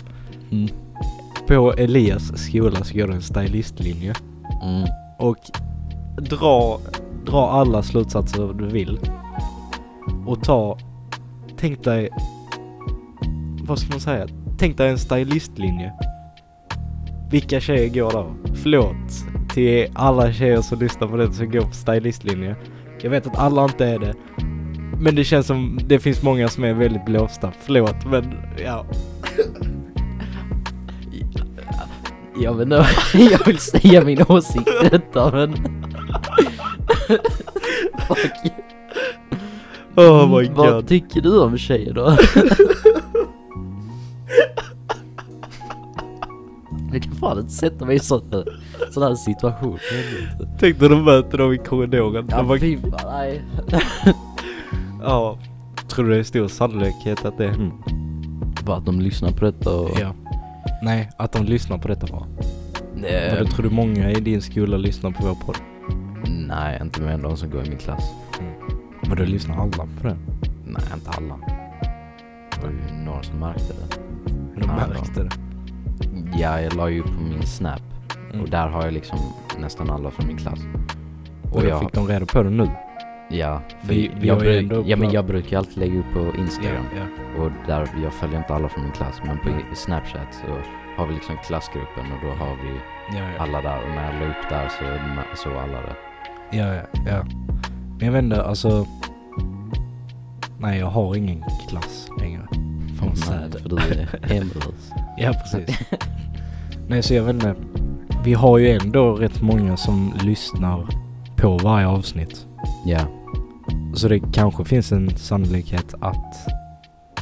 Mm. 0.51 0.69
På 1.47 1.73
Elias 1.73 2.37
skola 2.45 2.83
så 2.83 2.93
går 2.97 3.07
det 3.07 3.13
en 3.13 3.21
stylistlinje. 3.21 4.13
Mm. 4.63 4.87
Och 5.17 5.37
dra, 6.17 6.79
dra 7.25 7.49
alla 7.49 7.83
slutsatser 7.83 8.53
du 8.53 8.67
vill. 8.67 8.99
Och 10.25 10.43
ta, 10.43 10.77
tänk 11.57 11.83
dig, 11.83 12.09
vad 13.63 13.79
ska 13.79 13.89
man 13.89 13.99
säga? 13.99 14.27
Tänk 14.57 14.77
dig 14.77 14.89
en 14.89 14.99
stylistlinje. 14.99 15.93
Vilka 17.31 17.59
tjejer 17.59 17.89
går 17.89 18.11
där? 18.11 18.55
Förlåt 18.55 19.33
till 19.53 19.87
alla 19.93 20.33
tjejer 20.33 20.61
som 20.61 20.79
lyssnar 20.79 21.07
på 21.07 21.17
det 21.17 21.33
som 21.33 21.51
går 21.51 21.61
på 21.61 21.73
stylistlinje. 21.73 22.55
Jag 23.01 23.09
vet 23.09 23.27
att 23.27 23.37
alla 23.37 23.63
inte 23.63 23.85
är 23.85 23.99
det. 23.99 24.13
Men 24.99 25.15
det 25.15 25.23
känns 25.23 25.47
som 25.47 25.79
det 25.87 25.99
finns 25.99 26.23
många 26.23 26.47
som 26.47 26.63
är 26.63 26.73
väldigt 26.73 27.05
blåsta. 27.05 27.51
Förlåt 27.59 28.05
men 28.05 28.33
ja. 28.63 28.85
Jag 32.35 32.53
vet 32.53 32.63
inte, 32.63 32.85
jag 33.33 33.45
vill 33.45 33.57
säga 33.57 34.03
min 34.03 34.23
åsikt 34.27 34.69
i 34.83 34.89
detta 34.89 35.31
men... 35.31 35.53
Fuck. 38.07 38.53
Oh 39.95 40.27
my 40.27 40.49
Vad 40.49 40.73
god. 40.73 40.87
tycker 40.87 41.21
du 41.21 41.39
om 41.39 41.57
tjejer 41.57 41.93
då? 41.93 42.17
jag 46.93 47.03
kan 47.03 47.11
fan 47.15 47.39
inte 47.39 47.51
sätta 47.51 47.85
mig 47.85 47.95
i 47.95 47.99
sån 47.99 48.43
sån 48.91 49.03
här 49.03 49.15
situation. 49.15 49.77
Tänk 50.59 50.81
när 50.81 50.89
de 50.89 51.03
möter 51.05 51.37
dem 51.37 51.53
i 51.53 51.57
korridoren. 51.57 52.27
Ja 52.29 52.43
bara, 52.43 52.59
fy 52.59 52.77
fan, 52.77 52.91
nej. 53.05 53.41
ja. 55.01 55.37
Tror 55.87 56.05
du 56.05 56.11
det 56.11 56.19
är 56.19 56.23
stor 56.23 56.47
sannolikhet 56.47 57.25
att 57.25 57.37
det 57.37 57.45
är 57.45 57.53
hon? 57.53 57.83
Bara 58.65 58.77
att 58.77 58.85
de 58.85 59.01
lyssnar 59.01 59.31
på 59.31 59.45
detta 59.45 59.75
och... 59.75 59.89
Ja. 60.01 60.13
Nej, 60.83 61.09
att 61.17 61.31
de 61.31 61.43
lyssnar 61.45 61.77
på 61.77 61.87
detta 61.87 62.07
bara. 62.07 62.25
Eh, 63.07 63.33
Men 63.35 63.45
du 63.45 63.51
tror 63.51 63.63
du 63.63 63.69
många 63.69 64.11
i 64.11 64.13
din 64.13 64.41
skola 64.41 64.77
lyssnar 64.77 65.11
på 65.11 65.27
vår 65.27 65.35
podd? 65.35 65.57
Nej, 66.47 66.79
inte 66.81 67.01
mer 67.01 67.11
än 67.11 67.21
de 67.21 67.37
som 67.37 67.49
går 67.49 67.65
i 67.65 67.69
min 67.69 67.77
klass. 67.79 68.03
Men 69.07 69.17
du 69.17 69.25
lyssnar 69.25 69.55
alla 69.57 69.87
på 70.01 70.07
den? 70.07 70.17
Nej, 70.65 70.83
inte 70.93 71.09
alla. 71.09 71.39
Det 72.51 72.61
var 72.63 72.69
ju 72.69 73.03
några 73.05 73.23
som 73.23 73.39
märkte 73.39 73.73
det. 73.73 73.97
Men 74.53 74.61
de 74.61 74.69
Ja, 74.69 74.87
märkte 74.87 75.23
det. 75.23 75.29
Ja, 76.39 76.61
jag 76.61 76.73
la 76.75 76.89
ju 76.89 76.99
upp 76.99 77.05
på 77.05 77.21
min 77.23 77.47
snap 77.47 77.81
Mm. 78.29 78.43
och 78.45 78.49
där 78.49 78.67
har 78.67 78.83
jag 78.83 78.93
liksom 78.93 79.19
nästan 79.59 79.89
alla 79.89 80.11
från 80.11 80.27
min 80.27 80.37
klass. 80.37 80.59
Och 81.51 81.61
då 81.61 81.67
jag, 81.67 81.79
fick 81.79 81.93
de 81.93 82.07
reda 82.07 82.25
på 82.25 82.43
det 82.43 82.49
nu? 82.49 82.67
Ja, 83.33 83.61
för 83.81 83.87
Vi- 83.93 84.11
vi 84.19 84.27
jag, 84.27 84.37
bruk, 84.39 84.71
ja 84.87 84.97
men 84.97 85.11
jag 85.11 85.25
brukar 85.25 85.57
alltid 85.57 85.77
lägga 85.77 85.99
upp 85.99 86.13
på 86.13 86.37
Instagram 86.39 86.85
ja. 86.95 87.41
och 87.43 87.51
där, 87.67 87.87
jag 88.03 88.13
följer 88.13 88.37
inte 88.37 88.53
alla 88.53 88.69
från 88.69 88.83
min 88.83 88.91
klass 88.93 89.21
men 89.25 89.37
på 89.37 89.49
i- 89.49 89.75
Snapchat 89.75 90.27
så 90.45 90.47
har 90.97 91.07
vi 91.07 91.13
liksom 91.13 91.35
klassgruppen 91.47 92.05
och 92.11 92.19
då 92.27 92.45
har 92.45 92.55
vi 92.55 92.69
ja. 93.17 93.23
alla 93.43 93.61
där 93.61 93.77
och 93.83 93.89
när 93.95 94.13
jag 94.13 94.21
la 94.21 94.27
upp 94.29 94.49
där 94.49 94.67
så 94.69 95.43
såg 95.43 95.53
alla 95.53 95.81
det. 95.81 95.95
ja, 96.57 96.73
ja, 96.73 96.81
ja. 97.05 97.23
Men 97.97 98.05
jag 98.05 98.11
vet 98.11 98.23
inte, 98.23 98.43
alltså... 98.43 98.85
Nej, 100.57 100.79
jag 100.79 100.87
har 100.87 101.15
ingen 101.15 101.43
klass 101.69 102.09
längre. 102.19 102.41
Fan 102.99 103.07
vad 103.09 103.17
sad. 103.17 103.55
För 103.61 103.69
du 103.69 103.75
är 103.77 104.19
hemlös. 104.33 104.91
Ja, 105.17 105.33
precis. 105.33 105.79
Nej, 106.87 107.03
så 107.03 107.13
jag 107.13 107.23
vet 107.23 107.33
inte. 107.33 107.55
Vi 108.23 108.33
har 108.33 108.57
ju 108.57 108.69
ändå 108.69 109.13
rätt 109.15 109.41
många 109.41 109.77
som 109.77 110.13
lyssnar 110.23 110.87
på 111.37 111.57
varje 111.57 111.87
avsnitt. 111.87 112.47
Ja. 112.85 112.99
Så 113.93 114.07
det 114.07 114.19
kanske 114.33 114.65
finns 114.65 114.91
en 114.91 115.17
sannolikhet 115.17 115.93
att 115.99 116.35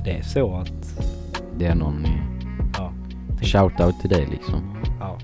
det 0.04 0.12
är 0.12 0.22
så 0.22 0.56
att... 0.56 1.06
Det 1.58 1.66
är 1.66 1.76
någon 1.76 2.06
i... 2.06 2.22
Ja. 2.78 2.94
Shoutout 3.42 4.00
till 4.02 4.10
dig 4.10 4.28
liksom. 4.32 4.78
Ja. 5.00 5.18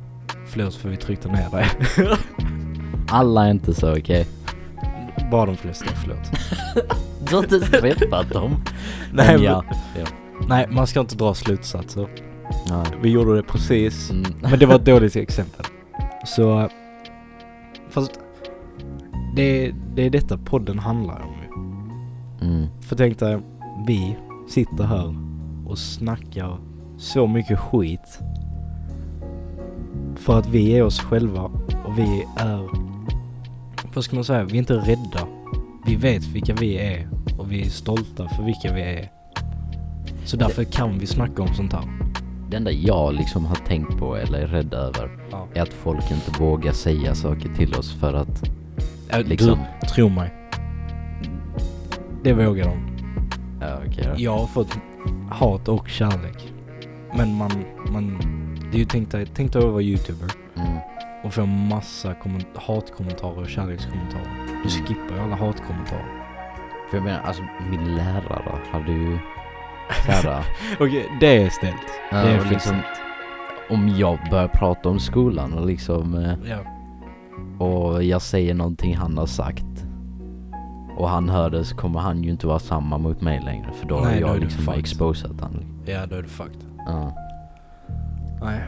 Förlåt 0.48 0.76
för 0.76 0.90
vi 0.90 0.98
tryckte 0.98 1.28
ner 1.28 1.50
dig. 1.50 1.66
Alla 3.08 3.46
är 3.46 3.52
inte 3.52 3.74
så 3.74 3.92
okej. 3.98 4.28
Bara 5.32 5.46
de 5.46 5.58
flesta, 5.58 5.86
förlåt. 5.86 6.32
Du 7.30 7.36
har 7.36 7.44
inte 7.44 7.60
träffat 7.60 8.30
dem. 8.30 8.52
Nej, 9.14 9.28
Men 9.28 9.36
men, 9.36 9.44
ja. 9.44 9.64
nej, 10.48 10.68
man 10.72 10.88
ska 10.88 11.00
inte 11.00 11.16
dra 11.16 11.34
slutsatser. 11.34 12.08
ja. 12.70 12.86
Vi 13.02 13.10
gjorde 13.10 13.36
det 13.36 13.44
precis. 13.44 14.12
Mm. 14.12 14.24
Men 14.42 14.60
det 14.60 14.66
var 14.66 14.76
ett 14.76 14.86
dåligt 14.86 15.16
exempel. 15.16 15.66
Så... 16.26 16.70
Fast... 17.90 18.20
Det, 19.36 19.72
det 19.96 20.02
är 20.06 20.10
detta 20.10 20.38
podden 20.38 20.80
handlar 20.80 21.22
om. 21.22 21.37
Mm. 22.48 22.68
För 22.82 22.96
tänk 22.96 23.20
dig, 23.20 23.38
vi 23.88 24.18
sitter 24.50 24.84
här 24.84 25.16
och 25.66 25.78
snackar 25.78 26.58
så 26.98 27.28
mycket 27.28 27.60
skit. 27.60 28.20
För 30.16 30.40
att 30.40 30.48
vi 30.50 30.78
är 30.78 30.84
oss 30.84 31.00
själva 31.00 31.44
och 31.86 31.98
vi 31.98 32.26
är, 32.38 32.70
vad 33.94 34.04
ska 34.04 34.16
man 34.16 34.26
säga, 34.26 34.44
vi 34.44 34.54
är 34.54 34.58
inte 34.60 34.74
rädda. 34.74 35.28
Vi 35.86 35.96
vet 35.96 36.26
vilka 36.28 36.54
vi 36.54 36.78
är 36.78 37.10
och 37.38 37.52
vi 37.52 37.62
är 37.62 37.70
stolta 37.70 38.28
för 38.30 38.44
vilka 38.44 38.74
vi 38.74 38.82
är. 38.82 39.12
Så 40.26 40.38
därför 40.38 40.64
kan 40.64 41.00
vi 41.00 41.08
snacka 41.08 41.42
om 41.42 41.54
sånt 41.54 41.74
här. 41.74 41.84
Det 42.50 42.58
enda 42.58 42.72
jag 42.72 43.14
liksom 43.14 43.46
har 43.46 43.56
tänkt 43.56 43.98
på 43.98 44.16
eller 44.16 44.40
är 44.40 44.48
rädd 44.48 44.74
över 44.74 45.10
Ja. 45.32 45.48
är 45.54 45.62
att 45.62 45.74
folk 45.74 46.12
inte 46.12 46.42
vågar 46.44 46.72
säga 46.72 47.16
saker 47.16 47.50
till 47.56 47.74
oss 47.74 47.94
för 47.94 48.14
att 48.14 48.50
Äh, 49.10 49.20
liksom... 49.24 49.60
Du, 49.82 49.88
tro 49.88 50.10
mig. 50.10 50.34
Det 52.24 52.34
vågar 52.34 52.66
de. 52.66 52.98
Ja, 53.62 53.78
okej 53.88 54.04
då. 54.08 54.14
Jag 54.22 54.38
har 54.38 54.48
fått 54.48 54.78
hat 55.30 55.68
och 55.68 55.88
kärlek. 55.90 56.54
Men 57.18 57.36
man, 57.38 57.52
man, 57.92 58.18
det 58.72 58.78
är 58.78 58.80
ju 58.80 58.86
tänk 58.86 59.12
dig, 59.12 59.26
tänk 59.36 59.54
dig 59.54 59.64
att 59.66 59.72
vara 59.72 59.82
youtuber 59.82 60.28
Mm. 60.56 60.78
och 61.24 61.34
få 61.34 61.46
massa 61.46 62.14
komment- 62.14 62.56
hatkommentarer 62.58 63.40
och 63.42 63.50
kärlekskommentarer. 63.50 64.48
Du 64.64 64.70
skippar 64.70 65.16
ju 65.16 65.22
alla 65.22 65.36
hatkommentarer. 65.36 66.24
För 66.90 66.98
jag 66.98 67.04
menar, 67.04 67.20
alltså 67.22 67.44
min 67.72 67.96
lärare 67.96 68.60
hade 68.72 68.92
ju 68.92 69.18
såhär, 70.22 70.44
Okej, 70.80 71.12
det 71.20 71.44
är 71.44 71.50
ställt. 71.50 71.76
ja, 72.12 72.18
det 72.18 72.30
är 72.30 72.34
liksom, 72.38 72.50
fixat. 72.76 72.76
om 73.70 73.96
jag 73.98 74.18
börjar 74.32 74.48
prata 74.48 74.90
om 74.90 75.00
skolan 75.00 75.54
och 75.54 75.66
liksom, 75.68 76.36
Ja. 76.46 76.58
och 77.66 78.04
jag 78.04 78.22
säger 78.22 78.54
någonting 78.54 78.96
han 78.96 79.18
har 79.18 79.26
sagt 79.26 79.66
och 80.98 81.10
han 81.10 81.30
hör 81.30 81.50
det 81.50 81.66
så 81.66 81.76
kommer 81.76 82.00
han 82.00 82.24
ju 82.24 82.32
inte 82.32 82.48
vara 82.48 82.60
samma 82.60 82.98
mot 82.98 83.22
mig 83.22 83.42
längre 83.46 83.72
för 83.74 83.88
då 83.88 83.96
Nej, 83.96 84.06
har 84.22 84.30
jag 84.30 84.36
du 84.36 84.40
liksom 84.46 84.70
exposat 84.74 85.42
han. 85.42 85.66
ja, 85.86 86.06
då 86.06 86.16
är 86.16 86.22
det 86.22 86.28
fucked. 86.28 86.64
Ja. 86.86 87.12
Nej. 88.42 88.62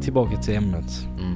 Tillbaka 0.00 0.36
till 0.36 0.56
ämnet. 0.56 1.08
Mm. 1.18 1.34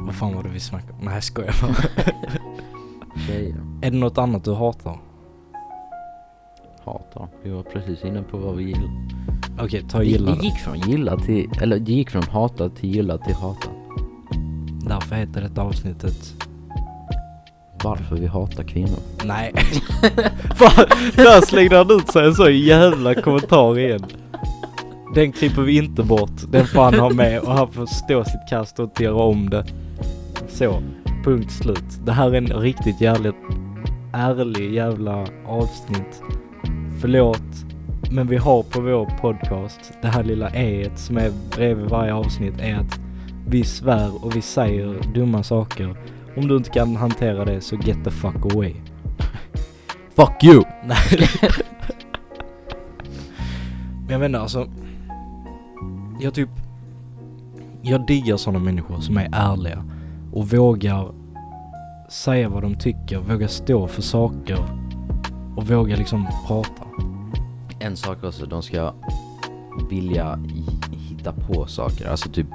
Vad 0.00 0.14
fan 0.14 0.34
var 0.34 0.42
det 0.42 0.48
vi 0.48 0.60
snackade 0.60 0.92
om? 0.92 1.04
Nej, 1.04 1.22
skojar 1.22 1.54
bara. 1.62 1.74
Tjejer. 3.26 3.56
är 3.82 3.90
det 3.90 3.96
något 3.96 4.18
annat 4.18 4.44
du 4.44 4.54
hatar? 4.54 4.98
Hatar. 6.84 7.28
Vi 7.42 7.50
var 7.50 7.62
precis 7.62 8.04
inne 8.04 8.22
på 8.22 8.38
vad 8.38 8.56
vi 8.56 8.64
gillar. 8.64 8.90
Okej, 9.60 9.84
ta 9.88 9.98
och 9.98 10.04
Det, 10.04 10.10
gilla 10.10 10.30
det 10.30 10.36
det. 10.38 10.44
gick 10.44 10.54
från 10.56 10.78
gilla 10.78 11.16
till, 11.16 11.50
eller 11.60 11.78
det 11.78 11.92
gick 11.92 12.10
från 12.10 12.22
hata 12.22 12.68
till 12.68 12.90
gilla 12.94 13.18
till 13.18 13.34
hata. 13.34 13.68
Därför 14.88 15.16
heter 15.16 15.40
detta 15.40 15.62
avsnittet 15.62 16.45
Varför 17.86 18.16
vi 18.16 18.26
hatar 18.26 18.62
kvinnor. 18.62 18.98
Nej. 19.24 19.52
Fan, 20.56 20.86
där 21.16 21.46
slängde 21.46 21.76
han 21.76 21.90
ut 21.90 22.08
sig 22.08 22.26
en 22.26 22.34
så 22.34 22.50
jävla 22.50 23.14
kommentar 23.14 23.78
igen. 23.78 24.04
Den 25.14 25.32
klipper 25.32 25.62
vi 25.62 25.76
inte 25.76 26.02
bort. 26.02 26.30
Den 26.48 26.66
får 26.66 26.82
han 26.82 26.94
ha 26.94 27.10
med 27.10 27.40
och 27.40 27.52
han 27.52 27.72
får 27.72 27.86
stå 27.86 28.24
sitt 28.24 28.48
kast 28.50 28.78
och 28.78 28.84
inte 28.84 29.04
göra 29.04 29.22
om 29.22 29.50
det. 29.50 29.64
Så, 30.48 30.82
punkt 31.24 31.52
slut. 31.52 31.84
Det 32.04 32.12
här 32.12 32.30
är 32.30 32.34
en 32.34 32.46
riktigt 32.46 33.00
jävligt 33.00 33.36
ärlig 34.12 34.74
jävla 34.74 35.26
avsnitt. 35.46 36.22
Förlåt, 37.00 37.66
men 38.10 38.26
vi 38.26 38.36
har 38.36 38.62
på 38.62 38.80
vår 38.80 39.18
podcast 39.20 39.92
det 40.02 40.08
här 40.08 40.24
lilla 40.24 40.50
e 40.50 40.90
som 40.96 41.16
är 41.16 41.32
bredvid 41.56 41.86
varje 41.86 42.14
avsnitt 42.14 42.60
är 42.60 42.74
att 42.74 43.00
vi 43.48 43.64
svär 43.64 44.24
och 44.24 44.36
vi 44.36 44.42
säger 44.42 45.12
dumma 45.14 45.42
saker. 45.42 45.96
Om 46.36 46.48
du 46.48 46.56
inte 46.56 46.70
kan 46.70 46.96
hantera 46.96 47.44
det 47.44 47.60
så 47.60 47.76
get 47.76 48.04
the 48.04 48.10
fuck 48.10 48.54
away. 48.54 48.74
Fuck 50.14 50.44
you! 50.44 50.62
Nej. 50.84 50.98
Men 54.00 54.10
jag 54.10 54.18
vet 54.18 54.26
inte, 54.26 54.40
alltså. 54.40 54.66
Jag 56.20 56.34
typ. 56.34 56.48
Jag 57.82 58.06
diggar 58.06 58.36
sådana 58.36 58.58
människor 58.64 59.00
som 59.00 59.16
är 59.16 59.28
ärliga 59.32 59.84
och 60.32 60.48
vågar 60.48 61.12
säga 62.10 62.48
vad 62.48 62.62
de 62.62 62.74
tycker, 62.74 63.18
vågar 63.18 63.48
stå 63.48 63.86
för 63.86 64.02
saker 64.02 64.58
och 65.56 65.68
vågar 65.68 65.96
liksom 65.96 66.26
prata. 66.46 66.82
En 67.78 67.96
sak 67.96 68.24
också, 68.24 68.46
de 68.46 68.62
ska 68.62 68.94
vilja 69.90 70.38
hitta 70.90 71.32
på 71.32 71.66
saker. 71.66 72.10
Alltså 72.10 72.28
typ, 72.28 72.46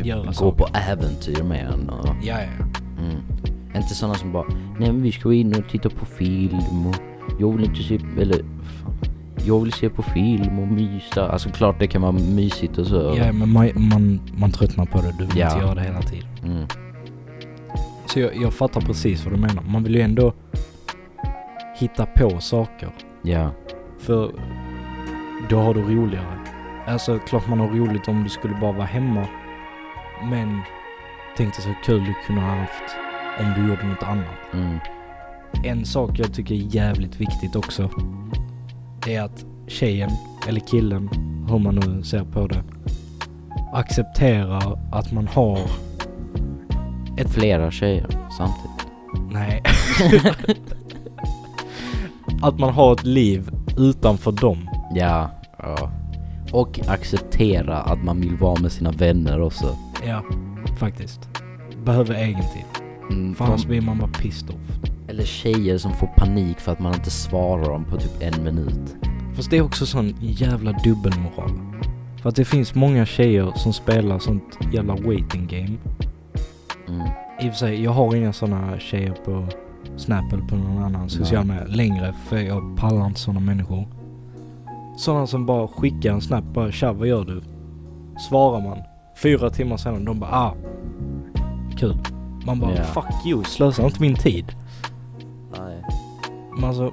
typ 0.00 0.08
Göra 0.08 0.26
gå 0.26 0.32
saker. 0.32 0.58
på 0.58 0.66
äventyr 0.90 1.42
med 1.42 1.66
en. 1.66 1.90
Och, 1.90 2.06
Ja, 2.06 2.14
ja, 2.22 2.38
ja. 2.40 2.64
mm. 3.02 3.16
Inte 3.74 3.94
sådana 3.94 4.14
som 4.14 4.32
bara, 4.32 4.44
nej 4.78 4.92
men 4.92 5.02
vi 5.02 5.12
ska 5.12 5.22
gå 5.22 5.32
in 5.32 5.54
och 5.54 5.68
titta 5.70 5.90
på 5.90 6.04
film 6.04 6.86
och 6.86 6.94
jag 7.38 7.52
vill 7.56 7.64
inte 7.64 7.82
se, 7.82 7.94
eller 8.20 8.36
fan, 8.82 8.94
jag 9.44 9.60
vill 9.60 9.72
se 9.72 9.88
på 9.88 10.02
film 10.02 10.58
och 10.58 10.68
mysa. 10.68 11.28
Alltså 11.32 11.48
klart 11.50 11.78
det 11.78 11.86
kan 11.86 12.02
vara 12.02 12.12
mysigt 12.12 12.78
och 12.78 12.86
så. 12.86 13.14
Ja, 13.18 13.32
men 13.32 13.48
man, 13.52 13.70
man, 13.74 14.20
man 14.34 14.50
tröttnar 14.50 14.84
på 14.86 15.00
det. 15.00 15.14
Du 15.18 15.26
vill 15.26 15.38
Ja. 15.38 15.46
inte 15.52 15.58
göra 15.66 15.74
det 15.74 15.80
hela 15.82 16.02
tiden. 16.02 16.28
Mm. 16.44 16.66
Så 18.06 18.20
jag, 18.20 18.36
jag 18.36 18.52
fattar 18.54 18.80
precis 18.80 19.24
vad 19.24 19.34
du 19.34 19.40
menar. 19.40 19.62
Man 19.62 19.82
vill 19.82 19.94
ju 19.94 20.00
ändå 20.00 20.32
hitta 21.78 22.06
på 22.06 22.40
saker. 22.40 22.88
Ja. 23.22 23.50
För 23.98 24.30
då 25.48 25.60
har 25.60 25.74
du 25.74 25.80
roligare. 25.82 26.26
Alltså 26.86 27.18
klart 27.18 27.48
man 27.48 27.60
har 27.60 27.68
roligt 27.68 28.08
om 28.08 28.22
du 28.24 28.28
skulle 28.30 28.54
bara 28.60 28.72
vara 28.72 28.86
hemma. 28.86 29.26
Men 30.24 30.60
tänk 31.36 31.56
dig 31.56 31.64
så 31.64 31.74
kul 31.84 32.04
du 32.04 32.14
kunde 32.26 32.42
ha 32.42 32.54
haft 32.56 32.96
om 33.40 33.52
du 33.56 33.68
gjorde 33.68 33.86
något 33.86 34.02
annat. 34.02 34.54
Mm. 34.54 34.78
En 35.64 35.84
sak 35.84 36.18
jag 36.18 36.34
tycker 36.34 36.54
är 36.54 36.58
jävligt 36.58 37.20
viktigt 37.20 37.56
också. 37.56 37.90
är 39.06 39.22
att 39.22 39.44
tjejen, 39.66 40.10
eller 40.48 40.60
killen, 40.60 41.08
hur 41.48 41.58
man 41.58 41.74
nu 41.74 42.02
ser 42.02 42.24
på 42.24 42.46
det, 42.46 42.62
accepterar 43.72 44.78
att 44.92 45.12
man 45.12 45.26
har 45.26 45.58
ett... 47.16 47.30
Flera 47.30 47.70
tjejer 47.70 48.06
samtidigt. 48.38 48.86
Nej. 49.30 49.62
att 52.42 52.58
man 52.58 52.74
har 52.74 52.92
ett 52.92 53.04
liv 53.04 53.50
utanför 53.78 54.32
dem. 54.32 54.70
Ja. 54.94 55.30
ja. 55.58 55.90
Och 56.52 56.80
acceptera 56.88 57.78
att 57.78 58.04
man 58.04 58.20
vill 58.20 58.36
vara 58.36 58.60
med 58.60 58.72
sina 58.72 58.90
vänner 58.90 59.40
också. 59.40 59.76
Ja, 60.06 60.22
faktiskt. 60.78 61.28
Behöver 61.84 62.14
egen 62.14 62.40
tid. 62.42 62.64
Mm, 63.10 63.34
För 63.34 63.44
annars 63.44 63.66
blir 63.66 63.80
man 63.80 63.98
bara 63.98 64.10
pissed 64.10 64.50
off. 64.50 64.90
Eller 65.08 65.24
tjejer 65.24 65.78
som 65.78 65.92
får 65.92 66.06
panik 66.06 66.60
för 66.60 66.72
att 66.72 66.80
man 66.80 66.94
inte 66.94 67.10
svarar 67.10 67.64
dem 67.64 67.84
på 67.84 67.96
typ 67.96 68.22
en 68.22 68.44
minut. 68.44 68.96
Fast 69.34 69.50
det 69.50 69.56
är 69.56 69.62
också 69.62 69.86
sån 69.86 70.14
jävla 70.20 70.72
dubbelmoral. 70.72 71.50
För 72.22 72.28
att 72.28 72.36
det 72.36 72.44
finns 72.44 72.74
många 72.74 73.06
tjejer 73.06 73.52
som 73.56 73.72
spelar 73.72 74.18
sånt 74.18 74.58
jävla 74.72 74.94
waiting 74.94 75.46
game. 75.46 75.76
Mm. 76.88 77.08
I 77.40 77.48
och 77.48 77.52
för 77.52 77.58
sig, 77.58 77.82
jag 77.82 77.90
har 77.90 78.14
inga 78.16 78.32
såna 78.32 78.78
tjejer 78.78 79.14
på 79.24 79.46
Snap 79.96 80.32
eller 80.32 80.42
på 80.42 80.56
någon 80.56 80.84
annan 80.84 81.10
social 81.10 81.44
media 81.44 81.64
längre 81.64 82.14
för 82.28 82.38
jag 82.38 82.76
pallar 82.76 83.06
inte 83.06 83.20
såna 83.20 83.40
människor. 83.40 83.88
Sådana 84.96 85.26
som 85.26 85.46
bara 85.46 85.68
skickar 85.68 86.12
en 86.12 86.20
snap 86.20 86.44
bara 86.44 86.72
tja 86.72 86.92
vad 86.92 87.08
gör 87.08 87.24
du? 87.24 87.42
Svarar 88.28 88.60
man. 88.60 88.78
Fyra 89.22 89.50
timmar 89.50 89.76
senare 89.76 90.00
de 90.04 90.20
bara 90.20 90.30
ah. 90.30 90.54
Kul. 91.78 91.96
Man 92.46 92.60
bara 92.60 92.74
Ja. 92.76 92.84
fuck 92.84 93.26
you, 93.26 93.44
slösa 93.44 93.82
inte 93.86 94.00
min 94.02 94.14
tid. 94.14 94.44
Nej. 95.58 95.84
Men 96.54 96.64
alltså, 96.64 96.92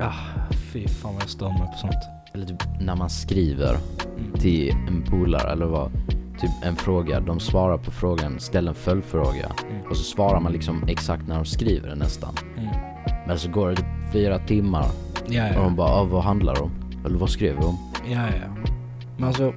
ah, 0.00 0.48
fy 0.72 0.88
fan 0.88 1.12
vad 1.14 1.22
jag 1.22 1.28
stör 1.30 1.48
mig 1.48 1.58
på 1.72 1.78
sånt. 1.78 1.94
Eller 2.34 2.46
typ 2.46 2.62
när 2.80 2.96
man 2.96 3.10
skriver 3.10 3.76
Mm. 4.18 4.32
till 4.32 4.70
en 4.88 5.02
polare 5.10 5.52
eller 5.52 5.66
vad. 5.66 5.90
Typ 6.40 6.50
en 6.62 6.76
fråga, 6.76 7.20
de 7.20 7.40
svarar 7.40 7.78
på 7.78 7.90
frågan, 7.90 8.40
ställer 8.40 8.68
en 8.68 8.74
följdfråga. 8.74 9.52
Mm. 9.70 9.82
Och 9.90 9.96
så 9.96 10.02
svarar 10.04 10.40
man 10.40 10.52
liksom 10.52 10.84
exakt 10.88 11.28
när 11.28 11.36
de 11.36 11.44
skriver 11.44 11.88
den 11.88 11.98
nästan. 11.98 12.34
Mm. 12.56 12.68
Men 13.26 13.38
så 13.38 13.50
går 13.50 13.68
det 13.68 13.76
typ 13.76 13.86
fyra 14.12 14.38
timmar 14.38 14.86
Ja, 15.28 15.48
och 15.48 15.54
ja. 15.54 15.62
de 15.62 15.76
bara 15.76 15.88
ah, 15.90 16.04
vad 16.04 16.22
handlar 16.22 16.54
det 16.54 16.60
om? 16.60 16.70
Eller 17.06 17.18
vad 17.18 17.30
skrev 17.30 17.56
vi 17.56 17.64
om? 17.64 17.78
Ja, 18.08 18.20
ja. 18.26 18.70
Men 19.16 19.28
alltså... 19.28 19.52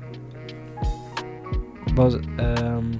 Vad... 1.95 2.13
ehm. 2.39 2.99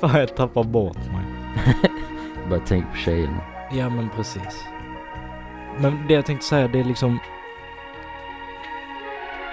Fan, 0.00 0.20
jag 0.20 0.36
tappar 0.36 0.64
bort 0.64 0.96
mig. 0.96 1.24
Bara 2.50 2.60
tänk 2.66 2.90
på 2.90 2.96
tjejerna. 2.96 3.40
Ja, 3.72 3.90
men 3.90 4.08
precis. 4.16 4.64
Men 5.80 6.06
det 6.08 6.14
jag 6.14 6.26
tänkte 6.26 6.46
säga, 6.46 6.68
det 6.68 6.80
är 6.80 6.84
liksom... 6.84 7.18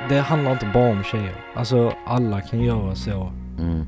Det 0.10 0.20
handlar 0.20 0.52
inte 0.52 0.68
bara 0.74 0.92
om 0.92 1.04
tjejer. 1.04 1.36
Alltså, 1.56 1.94
alla 2.06 2.42
kan 2.42 2.60
göra 2.62 2.96
så. 2.96 3.32
Mm. 3.60 3.86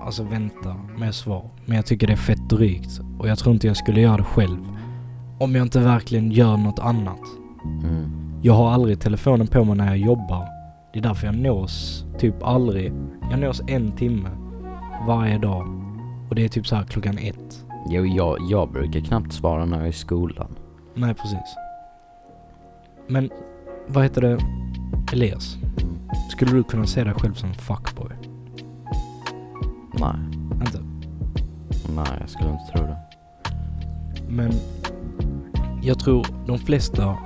Alltså 0.00 0.22
vänta 0.22 0.76
med 0.98 1.14
svar. 1.14 1.50
Men 1.64 1.76
jag 1.76 1.86
tycker 1.86 2.06
det 2.06 2.12
är 2.12 2.16
fett 2.16 2.48
drygt. 2.48 3.00
Och 3.18 3.28
jag 3.28 3.38
tror 3.38 3.54
inte 3.54 3.66
jag 3.66 3.76
skulle 3.76 4.00
göra 4.00 4.16
det 4.16 4.24
själv. 4.24 4.58
Om 5.40 5.54
jag 5.54 5.62
inte 5.66 5.80
verkligen 5.80 6.32
gör 6.32 6.56
något 6.56 6.78
annat. 6.78 7.20
Mm. 7.64 8.10
Jag 8.42 8.54
har 8.54 8.70
aldrig 8.72 9.00
telefonen 9.00 9.46
på 9.46 9.64
mig 9.64 9.76
när 9.76 9.86
jag 9.86 9.98
jobbar. 9.98 10.57
Det 10.92 10.98
är 10.98 11.02
därför 11.02 11.26
jag 11.26 11.34
nås 11.36 12.04
typ 12.18 12.42
aldrig. 12.42 12.92
Jag 13.30 13.40
nås 13.40 13.62
en 13.66 13.92
timme 13.92 14.28
varje 15.06 15.38
dag. 15.38 15.66
Och 16.28 16.34
det 16.34 16.44
är 16.44 16.48
typ 16.48 16.66
så 16.66 16.76
här 16.76 16.84
klockan 16.84 17.18
ett. 17.18 17.64
Jo, 17.88 18.04
jag, 18.06 18.36
jag 18.50 18.72
brukar 18.72 19.00
knappt 19.00 19.32
svara 19.32 19.64
när 19.64 19.76
jag 19.76 19.86
är 19.86 19.90
i 19.90 19.92
skolan. 19.92 20.56
Nej, 20.94 21.14
precis. 21.14 21.56
Men 23.06 23.30
vad 23.86 24.02
heter 24.02 24.20
det? 24.22 24.38
Elias, 25.12 25.56
skulle 26.30 26.50
du 26.52 26.64
kunna 26.64 26.86
se 26.86 27.04
dig 27.04 27.14
själv 27.14 27.34
som 27.34 27.54
fuckboy? 27.54 28.10
Nej, 29.92 30.14
Inte? 30.52 30.78
nej 31.94 32.16
jag 32.20 32.28
skulle 32.30 32.50
inte 32.50 32.72
tro 32.72 32.82
det. 32.86 32.96
Men 34.28 34.52
jag 35.82 35.98
tror 35.98 36.26
de 36.46 36.58
flesta 36.58 37.16